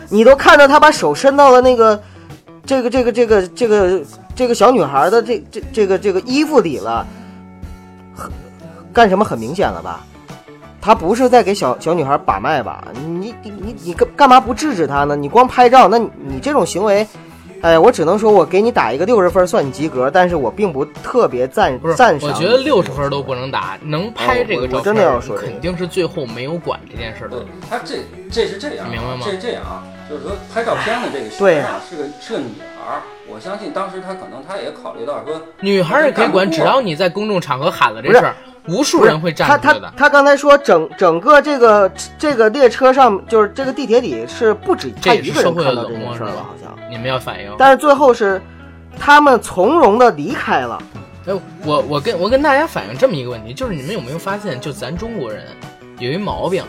[0.10, 2.00] 你都看着他把手伸到了那个
[2.66, 4.02] 这个这个这个这个
[4.36, 7.08] 这个小女孩的这这这个这个衣服里了，
[8.92, 10.06] 干什么很明显了吧？
[10.82, 12.84] 他不是在给小小女孩把脉吧？
[13.06, 15.16] 你你你你干干嘛不制止他呢？
[15.16, 17.08] 你光拍照，那你你这种行为，
[17.62, 22.30] 哎，我只能说我给你打一个六十分算你及格，但是我并不特别赞不是赞，赏。
[22.30, 27.46] 我觉得六十分都不能打，能拍这个照片，哦我我真的要说肯定是最后没有管这件事的对。
[27.70, 27.98] 他这
[28.32, 32.46] 这是这样啊，明白吗这是这样啊，就是说拍照片的这个学生啊，是个是个女
[32.80, 33.02] 孩儿。
[33.28, 38.36] 我相信当时他可能他也考虑到说，女孩也可以管，只要你在公众场合喊了这事儿，
[38.68, 39.94] 无数人会站他他出来的。
[39.98, 46.72] 他刚才说整整个这个这个列车上，就是这个地铁里是不止他一个人看到这件事儿了，好像。
[46.90, 47.54] 你们要反应。
[47.58, 48.42] 但是最后是
[49.00, 50.82] 他们从容的离开了。
[51.28, 51.34] 哎，
[51.66, 55.44] 我我跟我跟大家反映这么一个问题，就是你们有没有发现，就咱中国人
[56.00, 56.64] 有一毛病，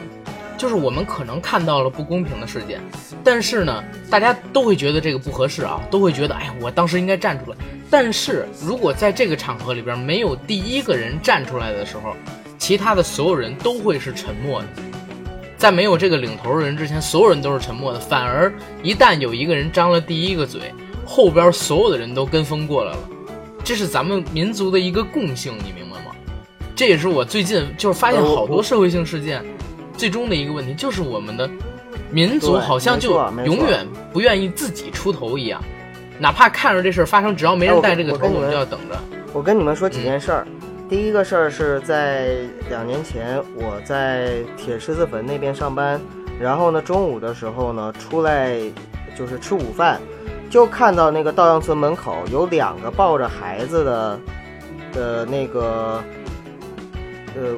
[0.56, 2.80] 就是我们可能看到了不公平的事件，
[3.24, 7.56] 但是呢，大家都会觉得这个不合适啊，都会觉得，哎呀，我当时应该站出来。
[7.90, 12.16] 但是如果在这个场合里边没有第一个人站出来的时候，
[12.58, 14.68] 其他的所有人都会是沉默的。
[15.58, 18.00] 在没有这个领头人之前，所有人都是沉默的。
[18.00, 20.72] 反而一旦有一个人张了第一个嘴，
[21.04, 22.98] 后边所有的人都跟风过来了。
[23.62, 26.12] 这是咱们民族的一个共性，你明白吗？
[26.74, 29.44] 这也是我最近就是发现好多社会性事件，
[29.96, 31.48] 最终的一个问题就是我们的
[32.10, 33.12] 民族好像就
[33.44, 35.62] 永远不愿意自己出头一样，
[36.18, 38.98] 哪怕看着这事儿发生，只要没人带这个头，我们就要等着。
[39.32, 40.46] 我跟你们说几件事儿。
[40.88, 42.36] 第一个事儿是在
[42.68, 45.98] 两年前，我在铁狮子坟那边上班，
[46.38, 48.58] 然后呢，中午的时候呢，出来
[49.16, 49.98] 就是吃午饭，
[50.50, 54.20] 就看到那个稻香村门口有两个抱着孩子的，
[54.92, 56.04] 的那个，
[57.34, 57.56] 呃，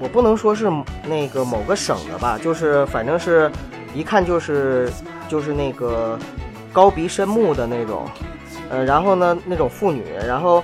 [0.00, 0.70] 我不能说是
[1.06, 3.50] 那个某个省的吧，就是反正是
[3.94, 4.90] 一看就是
[5.28, 6.18] 就是那个
[6.72, 8.06] 高鼻深目的那种，
[8.70, 10.62] 呃，然后呢那种妇女，然后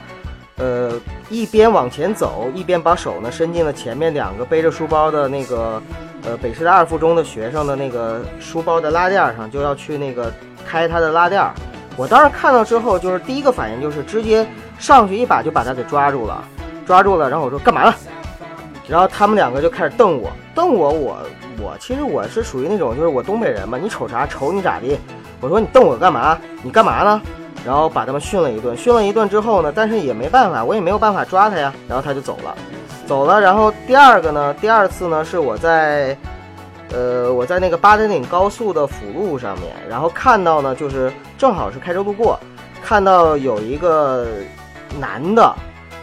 [0.59, 0.93] 呃
[1.31, 5.83] 一边往前走，一边把手呢伸进了前面两个背着书包的那个
[6.25, 10.31] 呃北师大二附中的学生的那个书包的拉链上，就要去那个
[10.67, 11.43] 开他的拉链。
[11.97, 14.47] 我当时看到之后，就是第一个反应就是直接
[14.79, 16.45] 上去一把就把他给抓住了，
[16.87, 17.95] 抓住了，然后我说干嘛了？
[18.89, 21.17] 然后他们两个就开始瞪我，瞪我，我
[21.61, 24.99] 我其实我是属于那种就是我东北人嘛，你瞅啥瞅你咋地？
[25.41, 26.39] 我说你瞪我干嘛？
[26.63, 27.21] 你干嘛呢？
[27.65, 31.73] 然后把他们训了一顿，训了一顿之后呢，但是也没办法，我也没有办法抓他呀。
[31.89, 32.57] 然后他就走了，
[33.07, 33.41] 走了。
[33.41, 36.17] 然后第二个呢，第二次呢是我在，
[36.93, 42.37] 呃，我在那个八达岭高速的辅路上面，然后看到呢，就是正好是开车路过，
[42.83, 44.27] 看到有一个
[44.99, 45.55] 男的，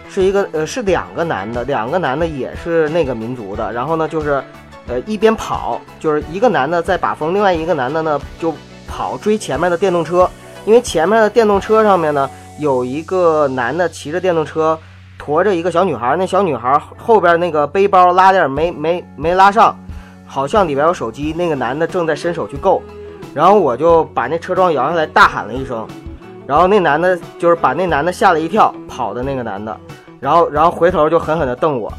[0.10, 4.44] 是一个呃是两个男的，两个男的也是那个民族的，然后呢就是，
[4.88, 8.54] 呃一边跑，就是一个男的在把风，另外一个男的呢就
[8.88, 10.30] 跑追前面的电动车，
[10.66, 14.78] 因为前面的电动车上面呢有一个男的骑着电动车。
[15.22, 19.78] 驮着一个小女孩，那小女孩后边那个背包拉链没没没拉上，
[20.26, 21.34] 好像里边有手机。
[21.34, 22.82] 那个男的正在伸手去够，
[23.34, 25.86] 然后我就把那车窗摇下来，大喊了一声，
[26.50, 29.80] 然后那男的就是把那男的吓了一跳，跑的那个男的，
[30.20, 31.94] 然后然后回头就狠狠地瞪我，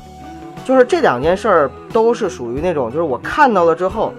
[0.65, 4.13] 就是这两件事儿都是属于那种，就是我看到了之后，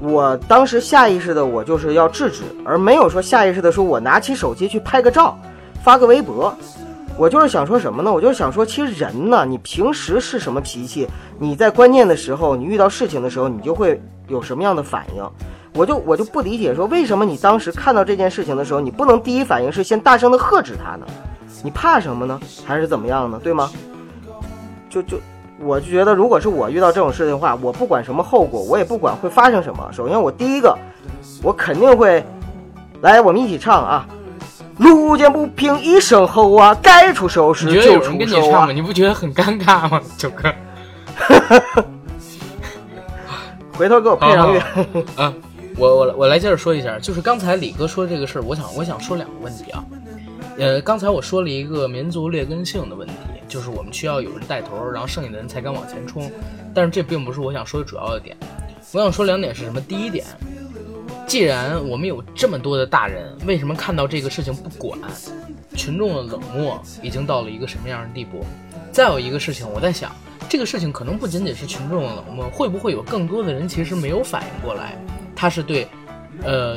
[0.00, 5.38] 我当时下意识的我就是要制止，而没有说下意识的说我拿起手机去拍个照，
[5.84, 6.50] 发个微博。
[7.18, 8.10] 我就是想说什么呢？
[8.10, 11.06] 我就是想说，其实人呢，你平时是什么脾气，
[11.38, 15.30] 你在关键的时候，你遇到事情的时候，你就会有什么样的反应。
[15.78, 21.06] 我就我就不理解，说为什么你当时看到这件事情的时候，你不能第一反应是先大声的喝止他呢？
[21.62, 22.40] 你怕什么呢？
[22.66, 23.38] 还是怎么样呢？
[23.40, 23.70] 对吗？
[24.90, 25.20] 就就
[25.60, 29.88] 我就觉得，如果是我遇到这种事情的话，我不管什么后果，我也不管会发生什么。
[29.92, 30.76] 首先，我第一个，
[31.44, 32.24] 我肯定会
[33.02, 34.04] 来，我们一起唱啊。
[34.78, 38.72] 路见不平一声吼啊，该出手时你觉得有就出人跟你手啊唱吗？！
[38.72, 40.52] 你不觉得很尴尬吗，九哥？
[43.76, 44.60] 回头给我配上乐。
[45.16, 45.34] 啊，
[45.78, 49.84] 我我我来接着说一下，就是刚才李哥说这个事儿，我想我想说两个问题啊。
[50.58, 53.14] 呃，刚才我说了一个民族劣根性的问题，
[53.46, 56.28] 就是我们需要有人带头，然后剩下的人才敢往前冲。
[56.74, 58.36] 但是这并不是我想说的主要的点。
[58.92, 59.80] 我想说两点是什么？
[59.80, 60.26] 第一点，
[61.28, 64.98] 既然我们有这么多的大人，为什么看到这个事情不管？
[65.76, 68.44] 群众的冷漠已经到了一个什么样的地步？
[68.90, 70.10] 再有一个事情，我在想，
[70.48, 74.98] 这个事情可能不仅仅是群众的冷漠，会不会有更多的人其实没有反应过来，
[75.40, 75.86] 他是对，
[76.42, 76.76] 呃，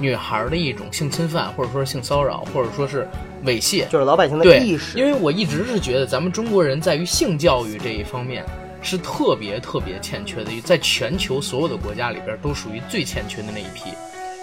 [0.00, 3.06] 女孩的一种性侵犯，或者说是性骚扰，或者说是
[3.44, 4.98] 猥亵，就是老百姓的意，识。
[4.98, 8.44] 因为我一直是觉得咱们中国人在于性教育这一方面
[8.82, 13.90] 是特别特别欠缺的，在全球所有的国家里边都属于最欠缺的那一批。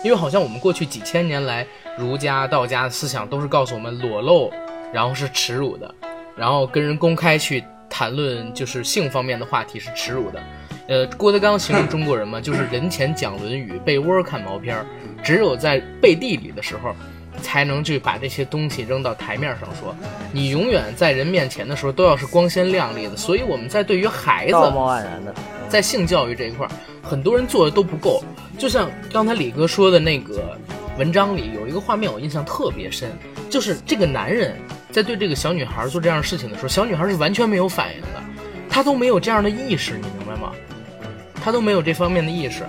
[0.06, 4.50] 因为好像我们过去几千年来，儒家、道家的思想都是告诉我们裸露，
[4.94, 5.94] 然后是耻辱的，
[6.38, 10.42] 然后跟人公开去谈论就是性方面的话题是耻辱的。
[10.88, 14.86] 呃，郭德纲形容中国人嘛，就是人前讲《论语》，被窝看毛片儿，
[15.24, 16.96] 只有在背地里的时候，
[17.42, 19.94] 才能去把这些东西扔到台面上说。
[20.32, 23.18] 你永远在人面前的时候都要是光鲜亮丽的。
[23.18, 25.34] 所以我们在对于孩子，道貌岸然的。
[25.68, 26.72] 在性教育这一块儿，
[27.04, 28.24] 很多人做的都不够。
[28.58, 30.58] 就像刚才李哥说的那个
[30.98, 33.12] 文章里有一个画面，我印象特别深，
[33.50, 34.56] 就是这个男人
[34.90, 38.24] 在对这个小女孩做这样的事情的时候，小女孩是完全没有反应的，
[38.70, 40.27] 她都没有这样的意识，你明白
[41.48, 41.58] 他？
[41.58, 42.64] 都没有这方面的意识。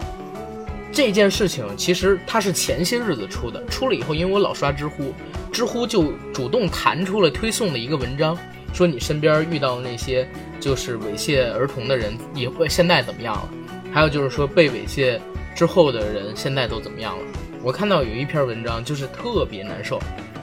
[0.93, 5.13] 这件事情其实他是前些日子出的，出了以后，因为我老刷知乎，
[5.53, 8.39] 知乎就主动弹出了推送的一个文章，
[8.73, 10.29] 说你身边遇到那些
[10.61, 13.49] 就是猥亵儿童的人，也会现在怎么样了？
[13.93, 15.19] 还有就是说被猥亵
[15.57, 17.25] 之后的人现在都怎么样了？
[17.63, 20.01] 我看到有一篇文章就是特别难受，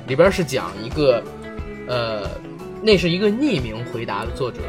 [0.07, 1.23] 里边是讲一个，
[1.87, 2.29] 呃，
[2.81, 4.59] 那是一个匿名回答的作者，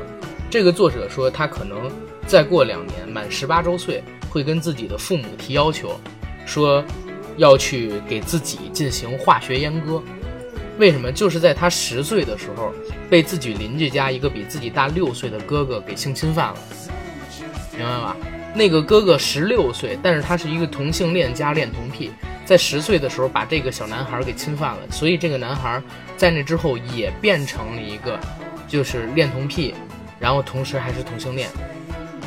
[0.48, 1.90] 这个作者说他可能
[2.27, 5.99] 再过两年满十八周岁，会跟自己的父母提要求，
[6.45, 6.85] 说
[7.37, 10.03] 要去给自己进行化学阉割。
[10.79, 11.11] 为什么？
[11.11, 12.73] 就是在他十岁的时候，
[13.09, 16.57] 被自己邻居家一个比自己大六岁的哥哥给性侵犯了，
[17.73, 18.17] 明白吧？
[18.55, 22.11] 那个哥哥十六岁，但是他是一个同性恋加恋童癖，
[22.45, 25.83] 在十岁的时候把这个小男孩给侵犯了，所以这个男孩
[26.17, 28.19] 在那之后也变成了一个
[28.69, 29.75] 就是恋童癖，
[30.19, 31.49] 然后同时还是同性恋。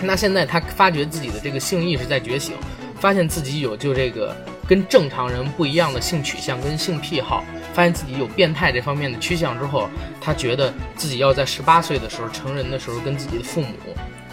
[0.01, 2.55] 那现在他发觉自己的这个性意识在觉醒，
[2.99, 4.35] 发现自己有就这个
[4.67, 9.89] 跟正常人不一样的性取向跟性癖好，发现自己有变态这方面的趋向之后，
[10.21, 13.73] 他觉得自己要在十八岁的时候成人的时候跟自己的父母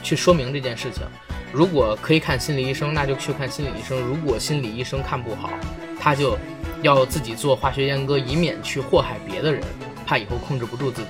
[0.03, 1.03] 去说明这件事情。
[1.53, 5.51] 如果可以看心理医生，那就去看心理医生；如果心理医生看不好，
[5.99, 6.39] 他就
[6.83, 9.63] 要自己做化学阉割，以免去祸害别的人，
[10.05, 11.09] 怕以后控制不住自己。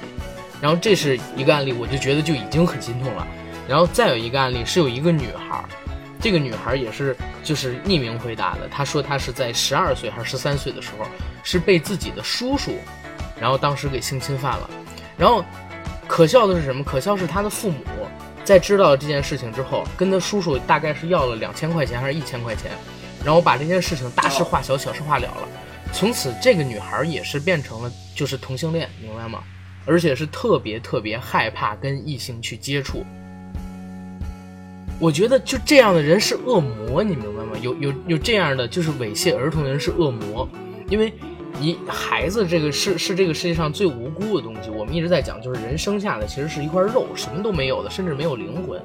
[0.61, 3.27] 然后这是一个案例，我就觉得就已经很心痛了。
[3.69, 5.65] 然后再有一个案例是有一个女孩，
[6.21, 11.07] 这个女孩也是就是匿名回答的，她说她是在十二岁还是十三岁的时候，
[11.43, 12.77] 是被自己的叔叔，
[13.41, 14.71] 然后当时给性侵犯了。
[15.19, 15.45] 然后
[16.07, 16.85] 可笑的是什么？
[16.85, 17.85] 可笑是她的父母
[18.45, 22.71] 在知道了这件事情之后，跟她叔叔大概是要了两千块钱还是一千块钱，
[23.25, 25.49] 然后把这件事情大事化小，小事化了了。
[25.93, 29.43] 从此这个女孩也是变成了就是同性恋，明白吗？
[29.87, 33.07] 而且是特别特别害怕跟异性去接触。
[34.99, 37.53] 我觉得就这样的人是恶魔，你明白吗？
[37.61, 40.49] 有有有这样的就是猥亵儿童的人是恶魔，
[40.89, 41.13] 因为
[41.61, 44.71] 你孩子这个是是这个世界上最无辜的东西。
[44.71, 48.81] 我们一直在讲，就是人生下来其实是一块肉，什么都没有的，甚至没有灵魂。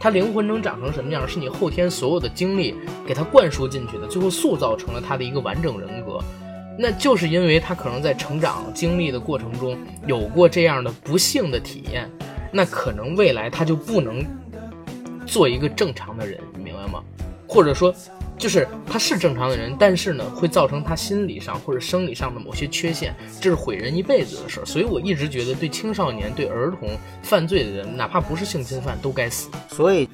[0.00, 2.74] 他灵魂能长成什么样，是你后天所有的经历
[3.06, 6.18] 给他灌输进去的，最后塑造成了他的一个完整人格。
[6.76, 12.10] 那就是因为他可能在成长经历的过程中有过这样的不幸的体验，
[12.50, 14.24] 那可能未来他就不能。
[15.32, 17.02] 做一个正常的人，你明白吗？
[17.48, 17.94] 或者说，
[18.36, 24.66] 就是他是正常的人，但是呢，会造成他心理上或者生理上的某些缺陷，这是毁人一辈子的事儿。
[24.66, 26.90] 所以我一直觉得，对青少年、对儿童
[27.22, 29.48] 犯罪的人，哪怕不是性侵犯，都该死。
[29.70, 30.06] 所以，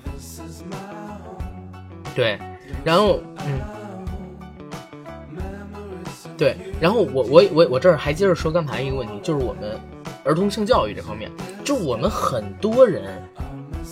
[2.15, 2.39] 对，
[2.85, 3.61] 然后，嗯，
[6.37, 9.77] 对，然后我我我我这儿还接着说刚才一个问题，就是我们
[10.23, 11.29] 儿童性教育这方面，
[11.65, 13.21] 就我们很多人。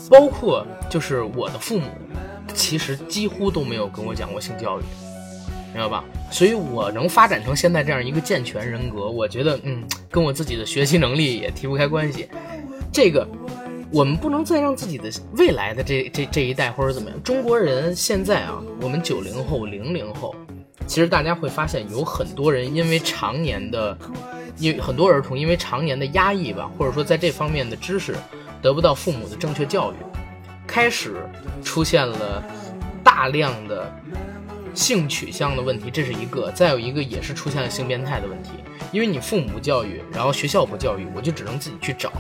[0.09, 1.87] 包括就是我的父母，
[2.55, 4.83] 其实几乎都没有跟我讲过性教育，
[5.75, 6.05] 明白吧？
[6.31, 12.29] 所以我能发展成现在这样一个健全人格，我觉得嗯，跟我自己的学习能力也提不开关系。
[12.93, 13.27] 这个
[13.93, 20.35] 我们不能再让自己的未来的这这这一代或者怎么样，中国人现在啊，我们九零后、零零后，
[20.87, 23.97] 其实大家会发现有很多人因为常年的，
[24.59, 28.15] 因为很多儿童因为常年的压抑吧，或者说在这方面的知识。
[28.63, 29.97] 得不到父母的正确教育，
[30.67, 31.17] 开始
[31.65, 32.43] 出现了
[33.05, 33.91] 大量的
[34.75, 38.51] 性取向的问题，这是一个；再有一个也是出现了性变态的问题。
[38.93, 42.13] 因为你父母不教育，然后学校不教育，我就只能自己去找。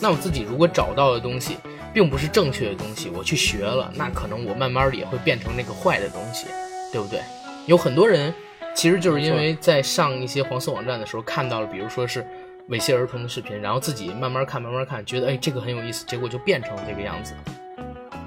[0.00, 1.56] 那我自己如果找到的东西
[1.92, 6.46] 并不是正确的东西，我去学了，那可能我慢慢的也会变成那个坏的东西，
[6.92, 7.20] 对不对？
[7.66, 8.34] 有很多人
[8.74, 12.26] 其实就是因为在上一些黄色网站的时候看到了，比如说是。
[12.68, 17.32] 猥亵儿童的视频，然后自己慢慢看，慢慢看，觉得哎这个很有意思，结果就变成这个样子，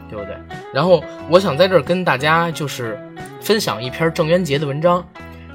[0.09, 0.35] 对不对？
[0.73, 2.97] 然后我想在这儿跟大家就是
[3.39, 5.07] 分享一篇郑渊洁的文章，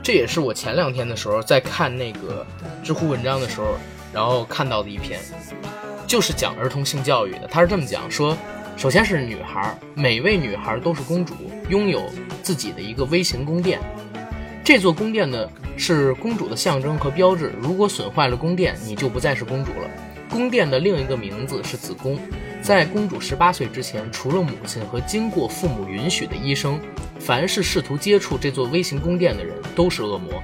[0.05, 2.47] 这也是我前两天的时候在看那个
[2.84, 3.76] 知乎文章的时候，
[4.12, 5.20] 然后看到的一篇，
[6.07, 7.49] 就是讲儿童性教育的。
[7.51, 8.37] 他是这么讲说，
[8.76, 11.34] 首先是女孩，每位女孩都是公主，
[11.68, 12.05] 拥有
[12.41, 13.80] 自己的一个微型宫殿，
[14.66, 15.48] 这座宫殿呢。
[15.78, 17.52] 是公主的象征和标志。
[17.60, 19.90] 如果损坏了宫殿，你就不再是公主了。
[20.30, 22.18] 宫殿的另一个名字是子宫，
[22.62, 26.80] 在公主十八岁之前，除了母亲和经过父母允许的医生，
[27.20, 30.42] 凡是试图接触这座微型宫殿的人都是恶魔。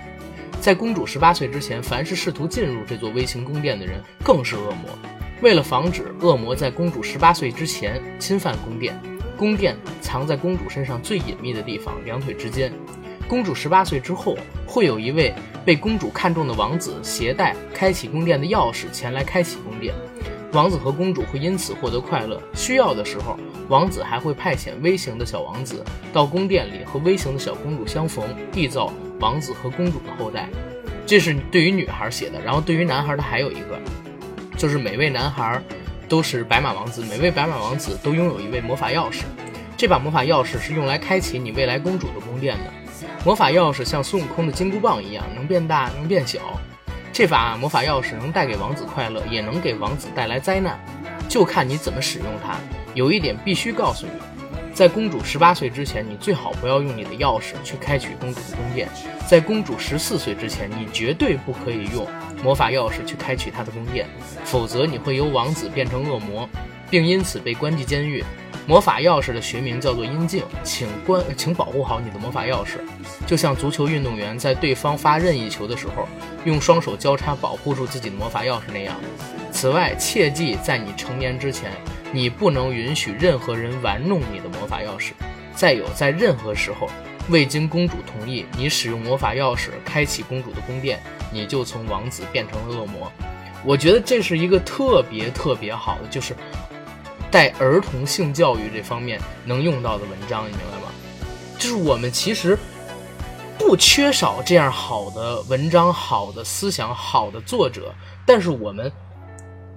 [0.61, 4.97] 在公主十八岁之前，凡是试图进入这座微型宫殿的人更是恶魔。
[5.41, 8.95] 为了防止恶魔在公主十八岁之前侵犯宫殿，
[9.35, 12.71] 宫殿藏在公主身上最隐秘的地方——两腿之间。
[13.29, 19.95] 公主十八岁之后，会有一位被公主看中的王子携带开启宫殿的钥匙前来开启宫殿。
[20.53, 22.39] 王子和公主会因此获得快乐。
[22.55, 30.51] 需要的时候，王子还会派遣微型的小王子到宫殿里和微型的小公主相逢，缔造王子和公主的后代。
[31.07, 32.39] 这是对于女孩写的。
[32.43, 33.81] 然后对于男孩的还有一个，
[34.59, 35.59] 就是每位男孩
[36.07, 39.23] 都是白马王子，每位白马王子都拥有一位魔法钥匙。
[39.75, 42.72] 这把魔法钥匙是用来开启你未来公主的宫殿的。
[43.25, 46.39] 魔法钥匙像孙悟空的金箍棒一样，能变大，能变小。
[47.13, 50.79] 这把魔法钥匙能带给王子快乐，也能给王子带来灾难，
[51.29, 52.57] 就看你怎么使用它。
[52.95, 54.13] 有一点必须告诉你，
[54.73, 58.89] 在公主十八岁之前，你最好不要用你的钥匙去开启公主的宫殿；
[59.27, 62.07] 在公主十四岁之前，你绝对不可以用
[62.43, 64.09] 魔法钥匙去开启她的宫殿，
[64.45, 66.49] 否则你会由王子变成恶魔，
[66.89, 68.25] 并因此被关进监狱。
[68.65, 72.79] 魔法钥匙的学名叫做阴镜，请关，请保护好你的魔法钥匙，
[73.27, 76.07] 就像足球运动员在对方发任意球的时候，
[76.45, 78.95] 用双手交叉保护住自己的魔法钥匙那样。
[79.51, 81.73] 此外，切记在你成年之前，
[82.13, 85.11] 你不能允许任何人玩弄你的魔法钥匙。
[85.55, 86.89] 再有，在任何时候，
[87.31, 91.01] 未经公主同意，你使用魔法钥匙开启公主的宫殿，
[91.33, 93.13] 你就从王子变成了恶魔。
[93.65, 96.33] 我觉得这是一个特别特别好的，就是。
[97.33, 100.93] 在儿童性教育这方面能用到的文章，你明白吗？
[101.59, 102.59] 就是我们其实
[103.59, 107.95] 不缺少这样好的文章、好的思想、好的作者，
[108.27, 108.93] 但是我们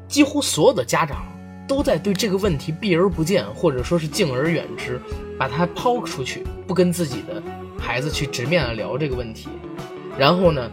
[0.06, 1.26] 几乎所有的家长
[1.66, 5.00] 都在对这个问题避而不见，或者说是敬而远之，
[5.40, 7.42] 把它抛出去，不跟自己的
[7.80, 9.48] 孩子去直面的聊这个问题，
[10.18, 10.70] 然后呢，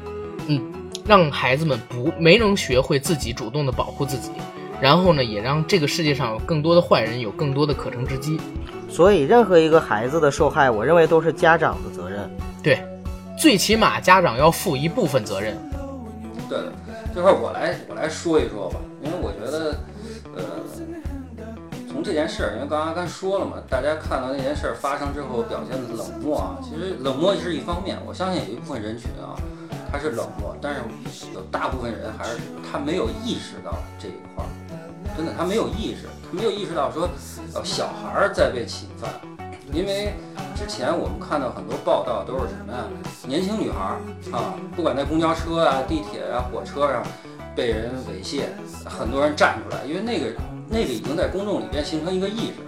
[0.48, 0.60] 嗯，
[1.06, 4.32] 让孩子们不没能学会自己主动的保护自己。
[4.82, 8.40] 然后呢，也让这个世界上有更多的坏人有更多的可乘之机。
[8.90, 12.28] 所以，任何一个孩子的受害，我认为都是家长的责任。
[12.60, 12.84] 对，
[13.38, 15.56] 最起码家长要负一部分责任。
[16.48, 16.72] 对的，
[17.14, 19.78] 这块我来我来说一说吧，因为我觉得，
[20.34, 20.42] 呃，
[21.88, 29.38] 从这件事儿，因为刚刚刚说了嘛，大家看到那件事儿发生之后表现的冷漠啊，其实冷漠是一方面，我相信有一部分人群啊，
[29.92, 30.80] 他是冷漠，但是
[31.32, 32.36] 有大部分人还是
[32.68, 34.50] 他没有意识到这一块儿。
[35.16, 37.08] 真的，他没有意识，他没有意识到说，
[37.54, 39.10] 呃，小孩儿在被侵犯，
[39.72, 40.14] 因为
[40.56, 42.84] 之前我们看到很多报道都是什么呀？
[43.26, 44.00] 年轻女孩儿
[44.32, 47.02] 啊，不管在公交车啊、地铁啊、火车上
[47.54, 48.44] 被人猥亵，
[48.88, 50.26] 很多人站出来，因为那个
[50.68, 52.62] 那个已经在公众里边形成一个意识，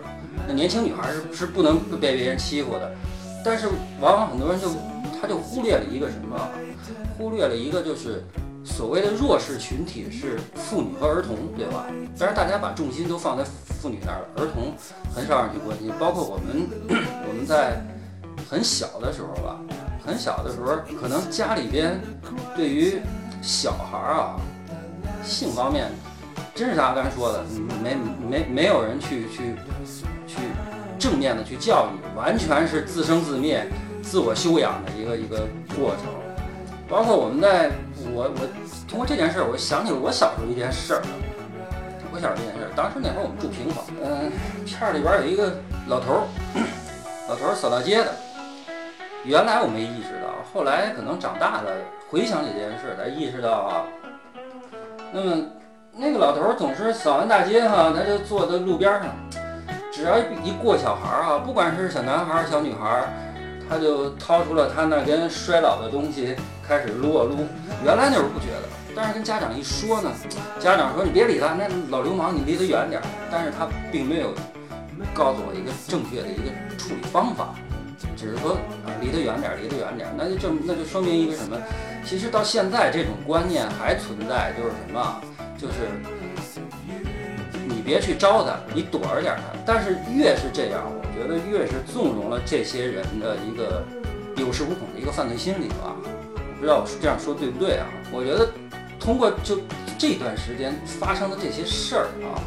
[0.46, 2.92] 那年轻女孩儿是是不能被别人欺负的，
[3.44, 3.68] 但是
[4.00, 4.68] 往往很多人就
[5.20, 6.36] 他就忽略了一个什么？
[7.16, 8.22] 忽略了一个就是。
[8.64, 11.86] 所谓的弱势群体是妇女和儿童，对吧？
[12.18, 14.72] 但是大家把重心都放在妇女那儿了，儿童
[15.14, 15.92] 很少人去关心。
[16.00, 16.66] 包括我们，
[17.28, 17.78] 我们在
[18.48, 19.60] 很小的时候吧，
[20.04, 22.00] 很小的时候，可能家里边
[22.56, 22.98] 对于
[23.42, 24.40] 小孩儿啊，
[25.22, 25.90] 性方面，
[26.54, 27.44] 真是阿甘说的，
[27.82, 27.94] 没
[28.26, 29.54] 没没有人去去
[30.26, 30.38] 去
[30.98, 33.66] 正面的去教育，完全是自生自灭、
[34.02, 35.46] 自我修养的一个一个
[35.76, 36.06] 过程。
[36.88, 37.70] 包括我们在。
[38.14, 38.46] 我我
[38.88, 41.02] 通过这件事儿，我想起了我小时候一件事儿。
[42.12, 44.30] 我小时候一件事儿，当时那会儿我们住平房，嗯，
[44.64, 45.52] 片儿里边有一个
[45.88, 46.22] 老头儿，
[47.28, 48.14] 老头儿扫大街的。
[49.24, 51.72] 原来我没意识到，后来可能长大了，
[52.08, 53.82] 回想起这件事才意识到啊。
[55.10, 55.42] 那么
[55.90, 59.10] 那个老头儿总是扫完大街哈，他就坐在路边上，
[59.90, 63.08] 只要一过小孩儿啊，不管是小男孩儿、小女孩儿。
[63.66, 66.36] 他就掏出了他那根衰老的东西，
[66.68, 67.46] 开始撸啊撸。
[67.84, 70.10] 原来那会儿不觉得，但是跟家长一说呢，
[70.58, 73.06] 家长说你别理他，那老流氓，你离他远点儿。
[73.30, 74.32] 但是他并没有
[75.12, 77.54] 告诉我一个正确的一个处理方法，
[78.16, 78.52] 只是说
[78.84, 80.14] 啊离他远点儿，离他远点儿。
[80.16, 81.56] 那就证那就说明一个什么？
[82.04, 85.20] 其实到现在这种观念还存在，就是什么？
[85.56, 85.74] 就是
[87.66, 89.42] 你别去招他，你躲着点他。
[89.64, 90.82] 但是越是这样。
[91.16, 93.84] 我觉得越是纵容了这些人的一个
[94.36, 95.94] 有恃无恐的一个犯罪心理吧，
[96.64, 97.84] 不知道我这样说对不对啊？
[98.10, 98.48] 我觉得
[98.98, 99.60] 通过就
[99.98, 102.40] 这段时间发生的这些事儿啊，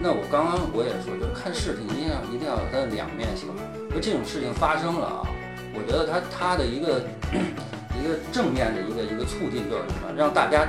[0.00, 3.48] 那我刚刚我也说，就看事情一定要一定要有它的两面性。
[3.92, 5.26] 就这种事情发生了啊，
[5.74, 7.02] 我觉得它它的一个
[7.98, 10.14] 一个正面的一个一个促进就是什么？
[10.16, 10.68] 让大家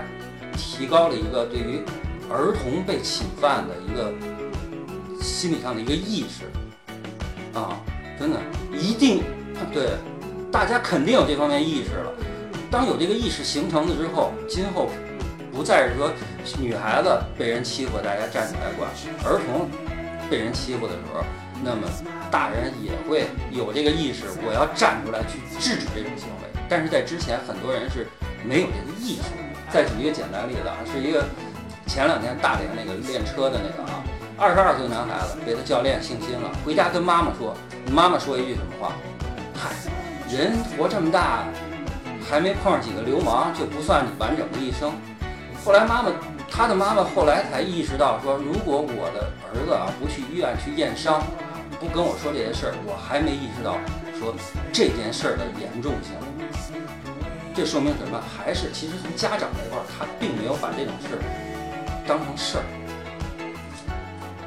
[0.57, 1.85] 提高了一个对于
[2.31, 4.11] 儿童被侵犯的一个。
[5.21, 6.49] 心理上的一个意识
[7.53, 7.79] 啊，
[8.19, 8.39] 真的
[8.71, 9.21] 一定
[9.71, 9.91] 对，
[10.51, 12.11] 大家肯定有这方面意识了。
[12.71, 14.89] 当有这个意识形成了之后，今后
[15.51, 16.09] 不再是说
[16.57, 18.89] 女孩子被人欺负，大家站起来管；
[19.25, 19.69] 儿童
[20.29, 21.21] 被人欺负的时候，
[21.61, 21.81] 那么
[22.31, 26.61] 大人也会有这个意识，我要站出来去制止这种行为。
[26.69, 28.07] 但是在之前，很多人是
[28.47, 29.23] 没有这个意识。
[29.69, 31.25] 再举一个简单例子啊，是一个
[31.87, 33.99] 前两天大连那个练车的那个啊，
[34.37, 37.53] 二十二岁男孩子被他教练性侵了，回家跟妈妈说，
[37.91, 38.93] 妈妈说一句什么话？
[39.59, 39.75] 嗨，
[40.33, 41.43] 人活这么大，
[42.29, 44.93] 还没碰上几个流氓，就不算完整的一生。
[45.63, 46.11] 后来妈妈，
[46.49, 51.21] 他的妈妈后来才意识到说，如果我的儿子啊不去医院去验伤，
[51.79, 53.77] 不跟我说这些事儿，我还没意识到
[54.17, 54.33] 说
[54.71, 56.13] 这件事儿的严重性。
[57.53, 58.19] 这说明什么？
[58.21, 61.21] 还是其实从家长这块儿，他并没有把这种事儿
[62.07, 62.63] 当成事儿。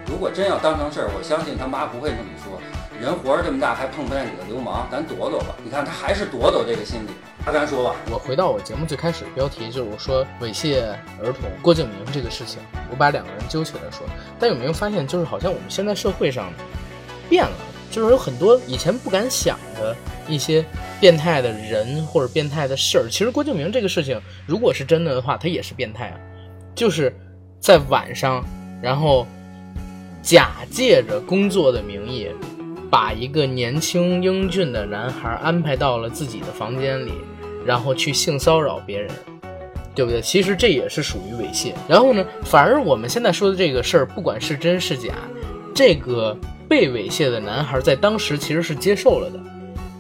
[0.07, 2.61] 如果真要当成事儿，我相信他妈不会这么说。
[3.01, 5.55] 人活着这么大，还碰不上几个流氓，咱躲躲吧。
[5.63, 7.11] 你看他还是躲躲这个心理。
[7.45, 10.81] 他咱说吧，我回到我节目最开始的标题，就是我说猥亵
[11.23, 12.59] 儿童郭敬明这个事情，
[12.91, 14.07] 我把两个人揪起来说。
[14.39, 16.51] 但有没有发现，就是好像我们现在社会上
[17.29, 17.57] 变了，
[17.91, 19.95] 就是有很多以前不敢想的
[20.27, 20.65] 一些
[20.99, 23.09] 变态的人或者变态的事儿。
[23.11, 26.17] 其实郭敬明这个事情，如果是真的的话，他也是变态啊，
[26.75, 27.15] 就是
[27.61, 28.43] 在晚上，
[28.81, 29.27] 然后
[30.23, 32.31] 假借着工作的名义。
[32.91, 37.13] 把一个年轻英俊的男孩安排到了自己的房间里，
[37.65, 39.11] 然后去性骚扰别人，
[39.95, 40.21] 对不对？
[40.21, 41.73] 其实这也是属于猥亵。
[41.89, 45.15] 然后呢，反而我们现在说的这个事儿，不管是真是假，
[45.75, 46.37] 这个
[46.69, 49.41] 被猥亵的男孩在当时其实是接受了的。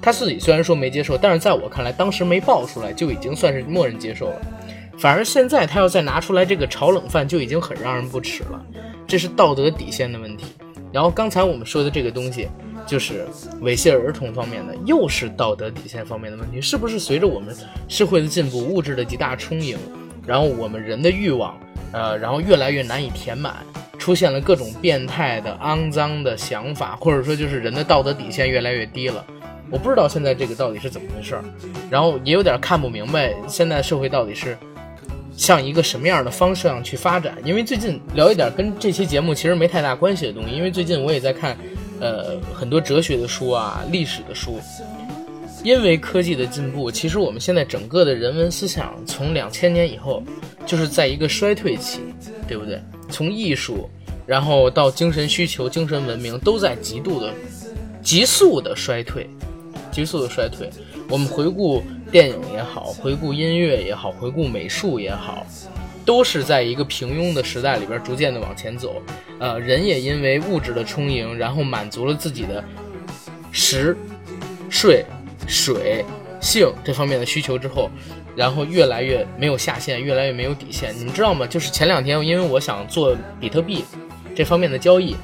[0.00, 4.40] 他自己虽然说没接受，但是在我看来，当时没爆出来就已经算是默认接受了。
[4.98, 8.64] 反而现在他要再拿出来这个炒冷饭，就已经很让人不齿了。
[9.06, 10.44] 这是道德底线的问题。
[10.92, 12.48] 然后刚才我们说的这个东西。
[12.86, 13.26] 就是
[13.62, 17.54] 猥亵儿童方面的，又是道德底线方面的问题，是不是随着我们
[17.88, 19.78] 社会的进步，物质的极大充盈，
[20.26, 21.58] 然后我们人的欲望，
[21.92, 23.56] 呃，然后越来越难以填满，
[23.98, 29.24] 出现了各种变态的、肮脏的想法，或者说就是人的道德底线越来越低了。
[29.70, 31.44] 我不知道现在这个到底是怎么回事儿，
[31.90, 34.56] 然后也有点看不明白现在社会到底是
[35.34, 37.34] 向一个什么样的方向去发展。
[37.44, 41.56] 因为最近聊一点跟这期节目其实没太大关系的东西，因为最近我也在看。
[42.04, 44.60] 呃，很多哲学的书啊，历史的书，
[45.62, 50.22] 因为科技的进步，其实我们现在整个的人文思想从两千年以后，
[50.66, 52.00] 就是在一个衰退期，
[52.46, 52.78] 对不对？
[53.08, 53.88] 从艺术，
[54.26, 57.32] 然后到精神需求、精神文明，都在极度的、
[58.02, 59.26] 急速的衰退，
[59.90, 60.68] 急速的衰退。
[61.08, 61.82] 我们回顾
[62.12, 65.46] 电影也好，回顾音乐也好，回顾美术也好。
[66.04, 69.02] 都是在一个平庸的时代里边逐渐的往前走，
[69.38, 72.62] 呃，人也因为物质的充盈，然后满足了自己的
[73.50, 73.96] 食、
[74.68, 75.04] 睡、
[75.46, 76.04] 水、
[76.40, 77.90] 性这方面的需求之后，
[78.36, 80.94] 然后越来越没有下限，越来越没有底线。
[80.98, 81.46] 你们知道吗？
[81.46, 83.82] 就是前两天，因为我想做比特币
[84.36, 85.16] 这方面的交易，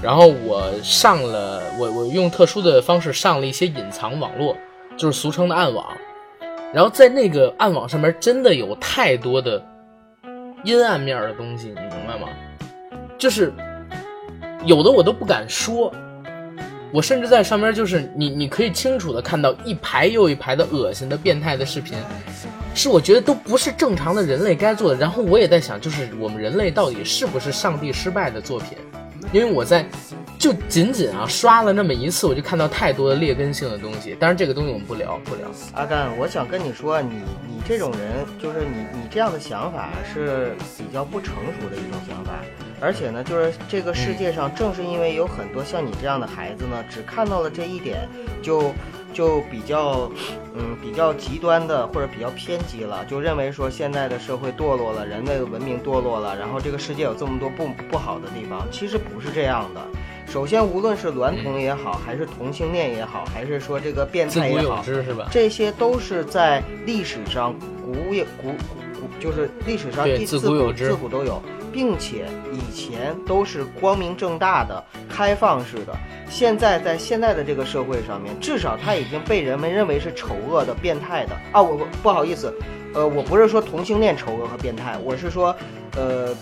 [0.00, 4.56] 然后我上了，我我用特殊的方式上了一些隐藏网络，
[4.96, 5.84] 就是俗称的暗网，
[6.72, 9.71] 然后在那个暗网上面真的有太多的。
[10.64, 12.28] 阴暗面的东西，你明白吗？
[13.18, 13.52] 就是
[14.64, 15.92] 有的我都不敢说，
[16.92, 21.96] 我甚至在上面就是你，你可以清楚的看到一排又一排的恶心的、变态的视频，
[22.74, 24.98] 是我觉得都不是正常的人类该做的。
[24.98, 28.78] 然后我也在想，就是我们人类到底是不是上帝失败的作品？
[29.32, 29.86] 因为我在
[30.42, 34.16] 就仅仅啊刷了那么一次，我就看到太多的劣根性的东西。
[34.18, 35.46] 但是这个东西我们不聊，不聊。
[35.72, 42.32] 阿甘，我想跟你说，你你这种人，就是你你这样的想法是比较不成熟的一种想法。
[42.80, 48.08] 而且呢，就是这个世界上正是因为有很多像你这样的孩子呢，只看到了这一点，
[48.42, 48.74] 就。
[49.14, 50.10] 就比较，
[50.56, 59.82] 嗯，比较极端的或者比较偏激了，就认为说现在的社会堕落了，人类的文明堕落了，然后这个世界有这么多不不好的地方，其实不是这样的。
[60.32, 64.82] 首先，无论是娈童也好，还是同性恋也好，还是说这个变态也好，
[65.30, 67.54] 这些都是在历史上
[67.84, 68.48] 古也古
[68.98, 71.42] 古，就是历史上自古自古都有。
[71.70, 75.94] 并且以前都是光明正大的、开放式的，
[76.30, 81.62] 现在在现在的这个社会上面，至少它已经被人们认为是丑恶的、变态的啊！
[81.62, 82.54] 我不好意思，
[82.94, 85.54] 呃，我不是说同性恋丑恶和变态，我是说，
[85.96, 86.34] 呃，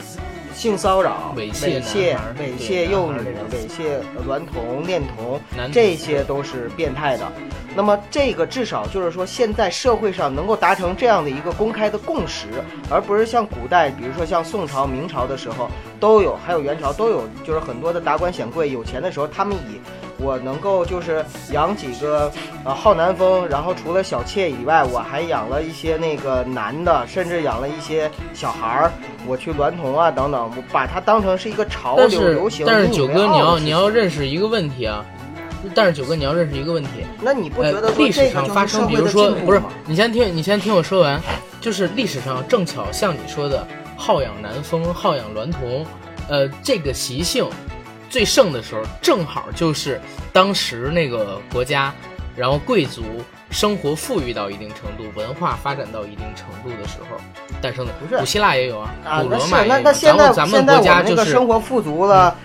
[0.61, 3.19] 性骚扰、猥亵猥亵幼女
[3.51, 5.41] 猥亵娈童、恋，童
[5.73, 7.27] 这些都是变态的。
[7.75, 12.49] 那么这个至少就是说，现在社会上能够达成这样的一个公开的共识，
[12.91, 15.67] 而不是像古代，比如说像宋朝、明朝的时候
[15.99, 19.81] 都有，还有元朝都有，就是很多的达官显贵有钱的时候，他们以
[20.21, 22.31] 我能够就是养几个
[22.65, 28.93] 呃浩南风，然后除了小妾以外，我还养了一些那个男的，甚至养了一些小孩儿，
[29.27, 32.67] 我去娈童啊等等，我把它当成是一个潮流流行。
[32.67, 35.05] 但是九哥，你要你要认识一个问题啊，
[35.75, 36.91] 但是九哥你要认识一个问题，
[37.21, 41.21] 那你不觉得呃，历史上发生，比如说不是你先听，你先听我说完，
[41.61, 43.67] 就是历史上正巧像你说的，
[43.97, 45.85] 好养男风、好养娈童，
[46.29, 47.49] 呃，这个习性
[48.11, 49.99] 最盛的时候，正好就是
[50.33, 51.95] 当时那个国家，
[52.37, 53.03] 然后贵族
[53.51, 57.17] 生活富裕到一定程度，文化发展到一定程度的时候
[57.63, 57.93] 诞生的。
[58.01, 59.77] 不是古希腊也有啊，啊，古那是罗马也有啊。
[59.79, 62.37] 那那现在咱们国家就是生活富足了，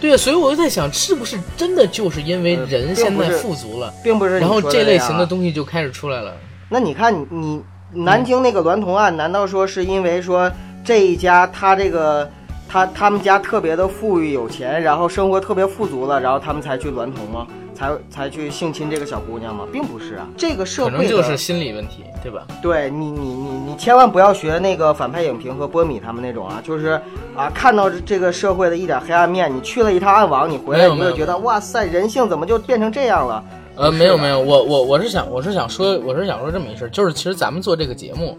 [0.00, 6.36] 对，所以我就在想，是不是真的就是因为呃人现在富足了，并不是然后这类型的东西就开始出来了。
[6.68, 7.62] 那你看你你
[8.04, 10.50] 南京那个娈童案，难道说是因为说
[10.84, 12.30] 这一家他这个
[12.76, 17.46] 他他们家特别的富裕有钱，然后生活特别富足了，然后他们才去娈童吗？
[17.74, 19.64] 才才去性侵这个小姑娘吗？
[19.72, 22.46] 并不是啊，这个社会可能就是心理问题，对吧？
[22.60, 27.00] 对你，你你你千万不要学那个反派影评和波米他们那种啊，就是
[27.34, 33.42] 啊，看到这个社会的一点黑暗面，你去了一趟暗网，你回来你就觉得哇塞，人性怎么就变成这样了？
[33.76, 38.36] 呃，没有没有，我我我是想我是想说我是想说这么一事儿，就是其实咱们做这个节目，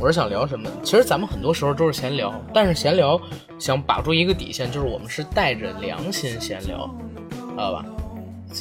[0.00, 0.70] 我是想聊什么？
[0.84, 3.20] 其实咱们很多时候都是闲聊，但是闲聊
[3.58, 6.88] 想把住一个底线，就是我们是带着良心闲聊，
[7.30, 7.84] 知道吧？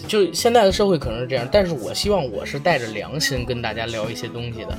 [0.08, 4.76] 就现在的社会可能是这样，但是我希望我是带着良心跟大家聊一些东西的，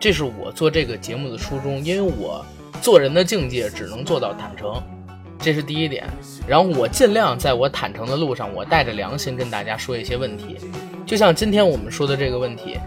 [0.00, 2.42] 这是我做这个节目的初衷，因为我
[2.80, 4.82] 做人的境界只能做到坦诚，
[5.38, 6.06] 这是第一点。
[6.46, 10.56] 然后我尽量在我坦诚的路上，我带着良心跟大家说一些问题，
[11.04, 12.78] 就像今天我们说的这个问题，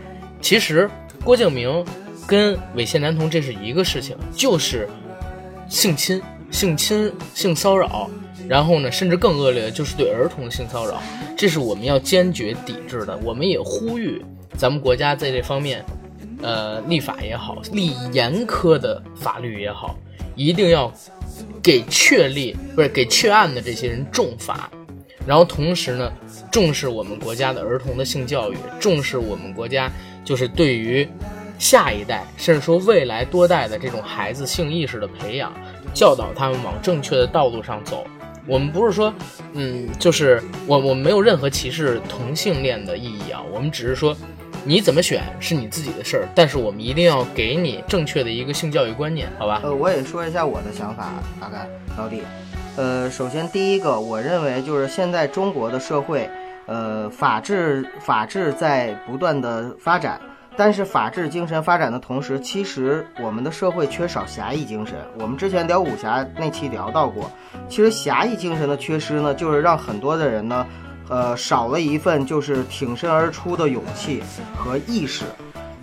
[0.42, 0.90] 其实
[1.24, 1.86] 郭敬明
[2.28, 4.88] 跟猥亵男童这是一个事情，就是
[5.68, 8.10] 性侵、性侵、性骚扰，
[8.48, 11.02] 然后呢，甚至更恶劣的就是对儿童的性骚扰，
[11.38, 13.18] 这是我们要坚决抵制的。
[13.24, 14.24] 我们也呼吁
[14.58, 15.84] 咱们国家在这方面，
[16.42, 19.98] 呃，立法也好，立严苛的法律也好，
[20.36, 20.92] 一定要
[21.62, 24.70] 给确立不是给确案的这些人重罚。
[25.26, 26.12] 然后同时呢，
[26.52, 29.90] 重视我们国家的儿童的性教育，重视我们国家
[30.26, 31.08] 就是对于
[31.62, 35.54] 下一代，甚至说未来多代的这种孩子性意识的培养，
[35.94, 38.04] 教导他们往正确的道路上走。
[38.48, 39.14] 我们不是说，
[39.54, 44.18] 嗯，就是我我们没有任何歧视同性恋的意义啊，我们只是说，
[44.66, 49.62] 你怎么选是你自己的事儿，但是我们一定要给你正确的一个性教育观念，好吧？
[49.64, 52.24] 呃，我也说一下我的想法，大概老弟。
[52.76, 56.28] 呃，首先第一个，我认为就是现在中国的社会，
[56.66, 60.20] 呃，法治法治在不断的发展，
[60.64, 64.96] 但是法治精神发展的同时，其实我们的社会缺少侠义精神。
[65.18, 67.32] 我们之前聊武侠那期聊到过，
[67.68, 70.68] 其实侠义精神的缺失呢，就是让很多的人呢，
[71.10, 74.22] 呃，少了一份就是挺身而出的勇气
[74.56, 75.26] 和意识。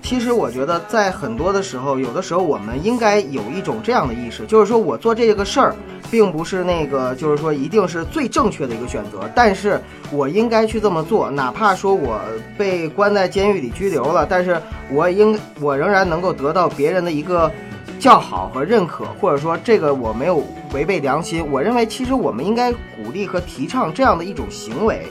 [0.09, 5.77] 其实我觉得，在很多的时候，有的时候我们应该有一种这样的意识，就是说我做这个事儿，
[6.11, 9.79] 并不是那个，就是说一定是最正确的一个选择，但是
[10.11, 12.19] 我应该去这么做，哪怕说我
[12.57, 14.59] 被关在监狱里拘留了，但是
[14.91, 17.53] 我应我仍然能够得到别人的一个
[17.99, 20.43] 叫好和认可，或者说这个我没有
[20.73, 21.47] 违背良心。
[21.53, 25.03] 我认为，其实我们应该鼓励和提倡这样的一种行为。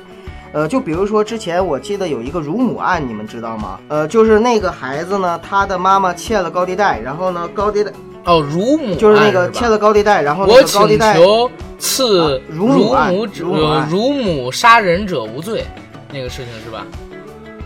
[0.57, 3.77] 呃，就比如说之前我记得有一个乳母案，你们知道吗？
[3.89, 7.91] 呃，就是那个孩子呢，他的妈妈欠了高利贷，然后呢，高利贷
[8.25, 15.63] 哦，乳母就是那个欠了高利贷，然后那我个高利贷，请求赐啊乳母案乳母案乳母杀人者无罪，
[16.11, 16.87] 那个事情是吧？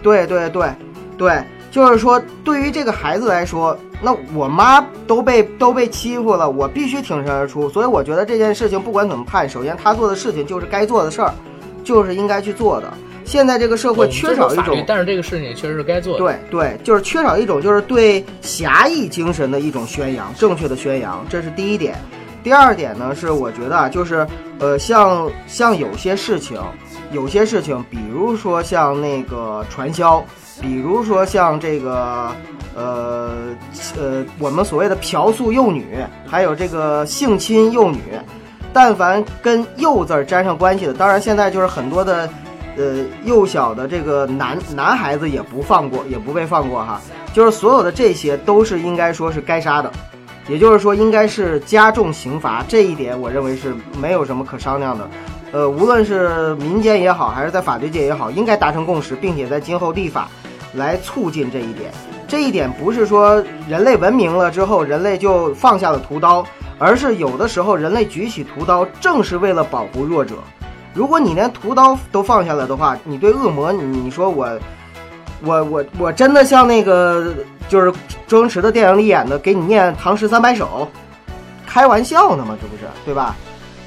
[0.03, 0.69] 对对对
[1.17, 7.69] 对，就是说对于这个孩子来说，那我妈都被都被欺负了，我必须挺身而出。
[7.69, 11.33] 所以我觉得这件事情不管怎么判，首先他做的事情就是该做的事儿，
[11.83, 12.91] 就是应该去做的。
[13.23, 16.19] 现在这个社会缺少一种但是这个事情也确实是该做的。
[16.19, 21.95] 对对，就是缺少一种就是对侠义精神的一种宣扬，正确的宣扬，这是第一点。
[22.43, 24.27] 第二点呢，是我觉得啊，就是
[24.59, 26.59] 呃，像像有些事情，
[27.11, 30.25] 有些事情，比如说像那个传销，
[30.59, 32.31] 比如说像这个
[32.75, 33.55] 呃
[33.95, 35.85] 呃，我们所谓的嫖宿幼女，
[36.25, 37.99] 还有这个性侵幼女，
[38.73, 42.29] 但凡跟“幼”字儿沾上关系的，当然现在就是很多的。
[42.77, 47.01] 呃，幼小的这个男男孩子也不放过，也不被放过哈。
[47.33, 49.91] 就是所有的这些都是应该说是该杀的，
[50.47, 55.05] 也就是说应该是加重刑罚，这一点我认为是没有什么可商量的。
[55.51, 60.29] 呃，无论是民间也好，还是在法律界也好，应该达成共识，并且在今后立法
[60.73, 61.91] 来促进这一点。
[62.25, 66.45] 这一点不是说人类文明了之后，人类就放下了屠刀，
[66.81, 70.33] 而是有的时候人类举起屠刀，正是为了保护弱者。
[70.95, 74.59] 如果你连屠刀都放下了的话，你对恶魔，你你说我，
[75.43, 77.31] 我我我真的像那个
[77.69, 77.93] 就是
[78.25, 80.89] 周星驰的电影里演的，给你念唐诗三百首，
[81.67, 82.57] 开玩笑呢吗？
[82.59, 83.35] 这不是对吧？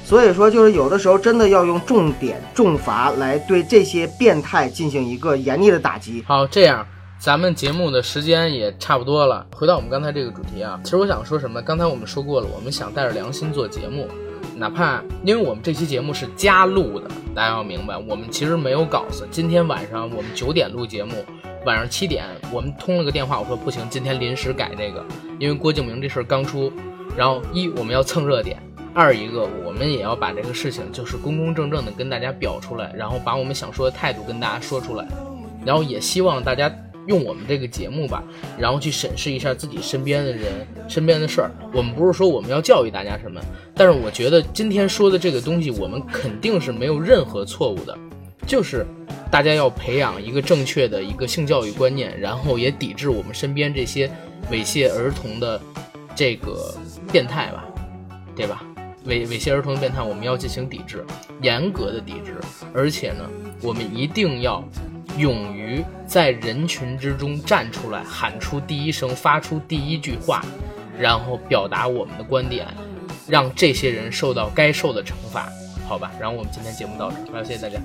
[0.05, 6.23] 所以说，就是有的时候真的要用重点重罚来对这些变态进行一个严厉的打击。
[6.25, 6.87] 好，这样
[7.17, 9.45] 咱们节目的时间也差不多了。
[9.55, 11.61] 回到我们刚才这个主题啊，其实我想说什么？
[11.61, 14.07] 刚才我们说过了，我们想带着良心做节目，
[14.55, 19.27] 哪怕因为我们这期节目是加录的，大家要明白，我们其实没有稿子。
[19.31, 21.25] 今天晚上我们九点录节目，
[21.65, 25.03] 晚上七点我们通了个电话，我说不行，今天临时改这个，
[25.39, 26.71] 因为郭敬明这事儿刚出，
[27.17, 28.61] 然后一我们要蹭热点。
[28.93, 35.05] 二一个，我们也要把这个事情就是公公正正的跟大家表出来，然后把我们想说的态度跟大家说出来，
[35.65, 36.73] 然后也希望大家
[37.07, 38.23] 用我们这个节目吧，
[38.57, 41.51] 然后去审视一下自己身边的人、身边的事儿。
[41.73, 43.41] 我们不是说我们要教育大家什么，
[43.73, 47.97] 但是我觉得今天说的这个东西，我们肯定是没有任何错误的，
[48.47, 48.85] 就是
[49.31, 54.09] 大家要培养一个正确的一个性教育观念，然后也抵制我们身边这些
[54.51, 55.59] 猥亵儿童的
[56.15, 56.73] 这个
[57.11, 57.65] 变态吧，
[58.35, 58.63] 对吧？
[59.05, 61.05] 猥猥亵儿童的变态，我们要进行抵制，
[61.41, 62.37] 严格的抵制，
[62.73, 63.29] 而且呢，
[63.61, 64.67] 我们一定要
[65.17, 70.43] 勇于在人群之中站出来，喊出第一声，发出第一句话，
[70.99, 72.67] 然后表达我们的观点，
[73.27, 75.49] 让这些人受到该受的惩罚，
[75.87, 76.11] 好吧？
[76.19, 77.79] 然后我们今天节目到这儿，好，谢谢大家。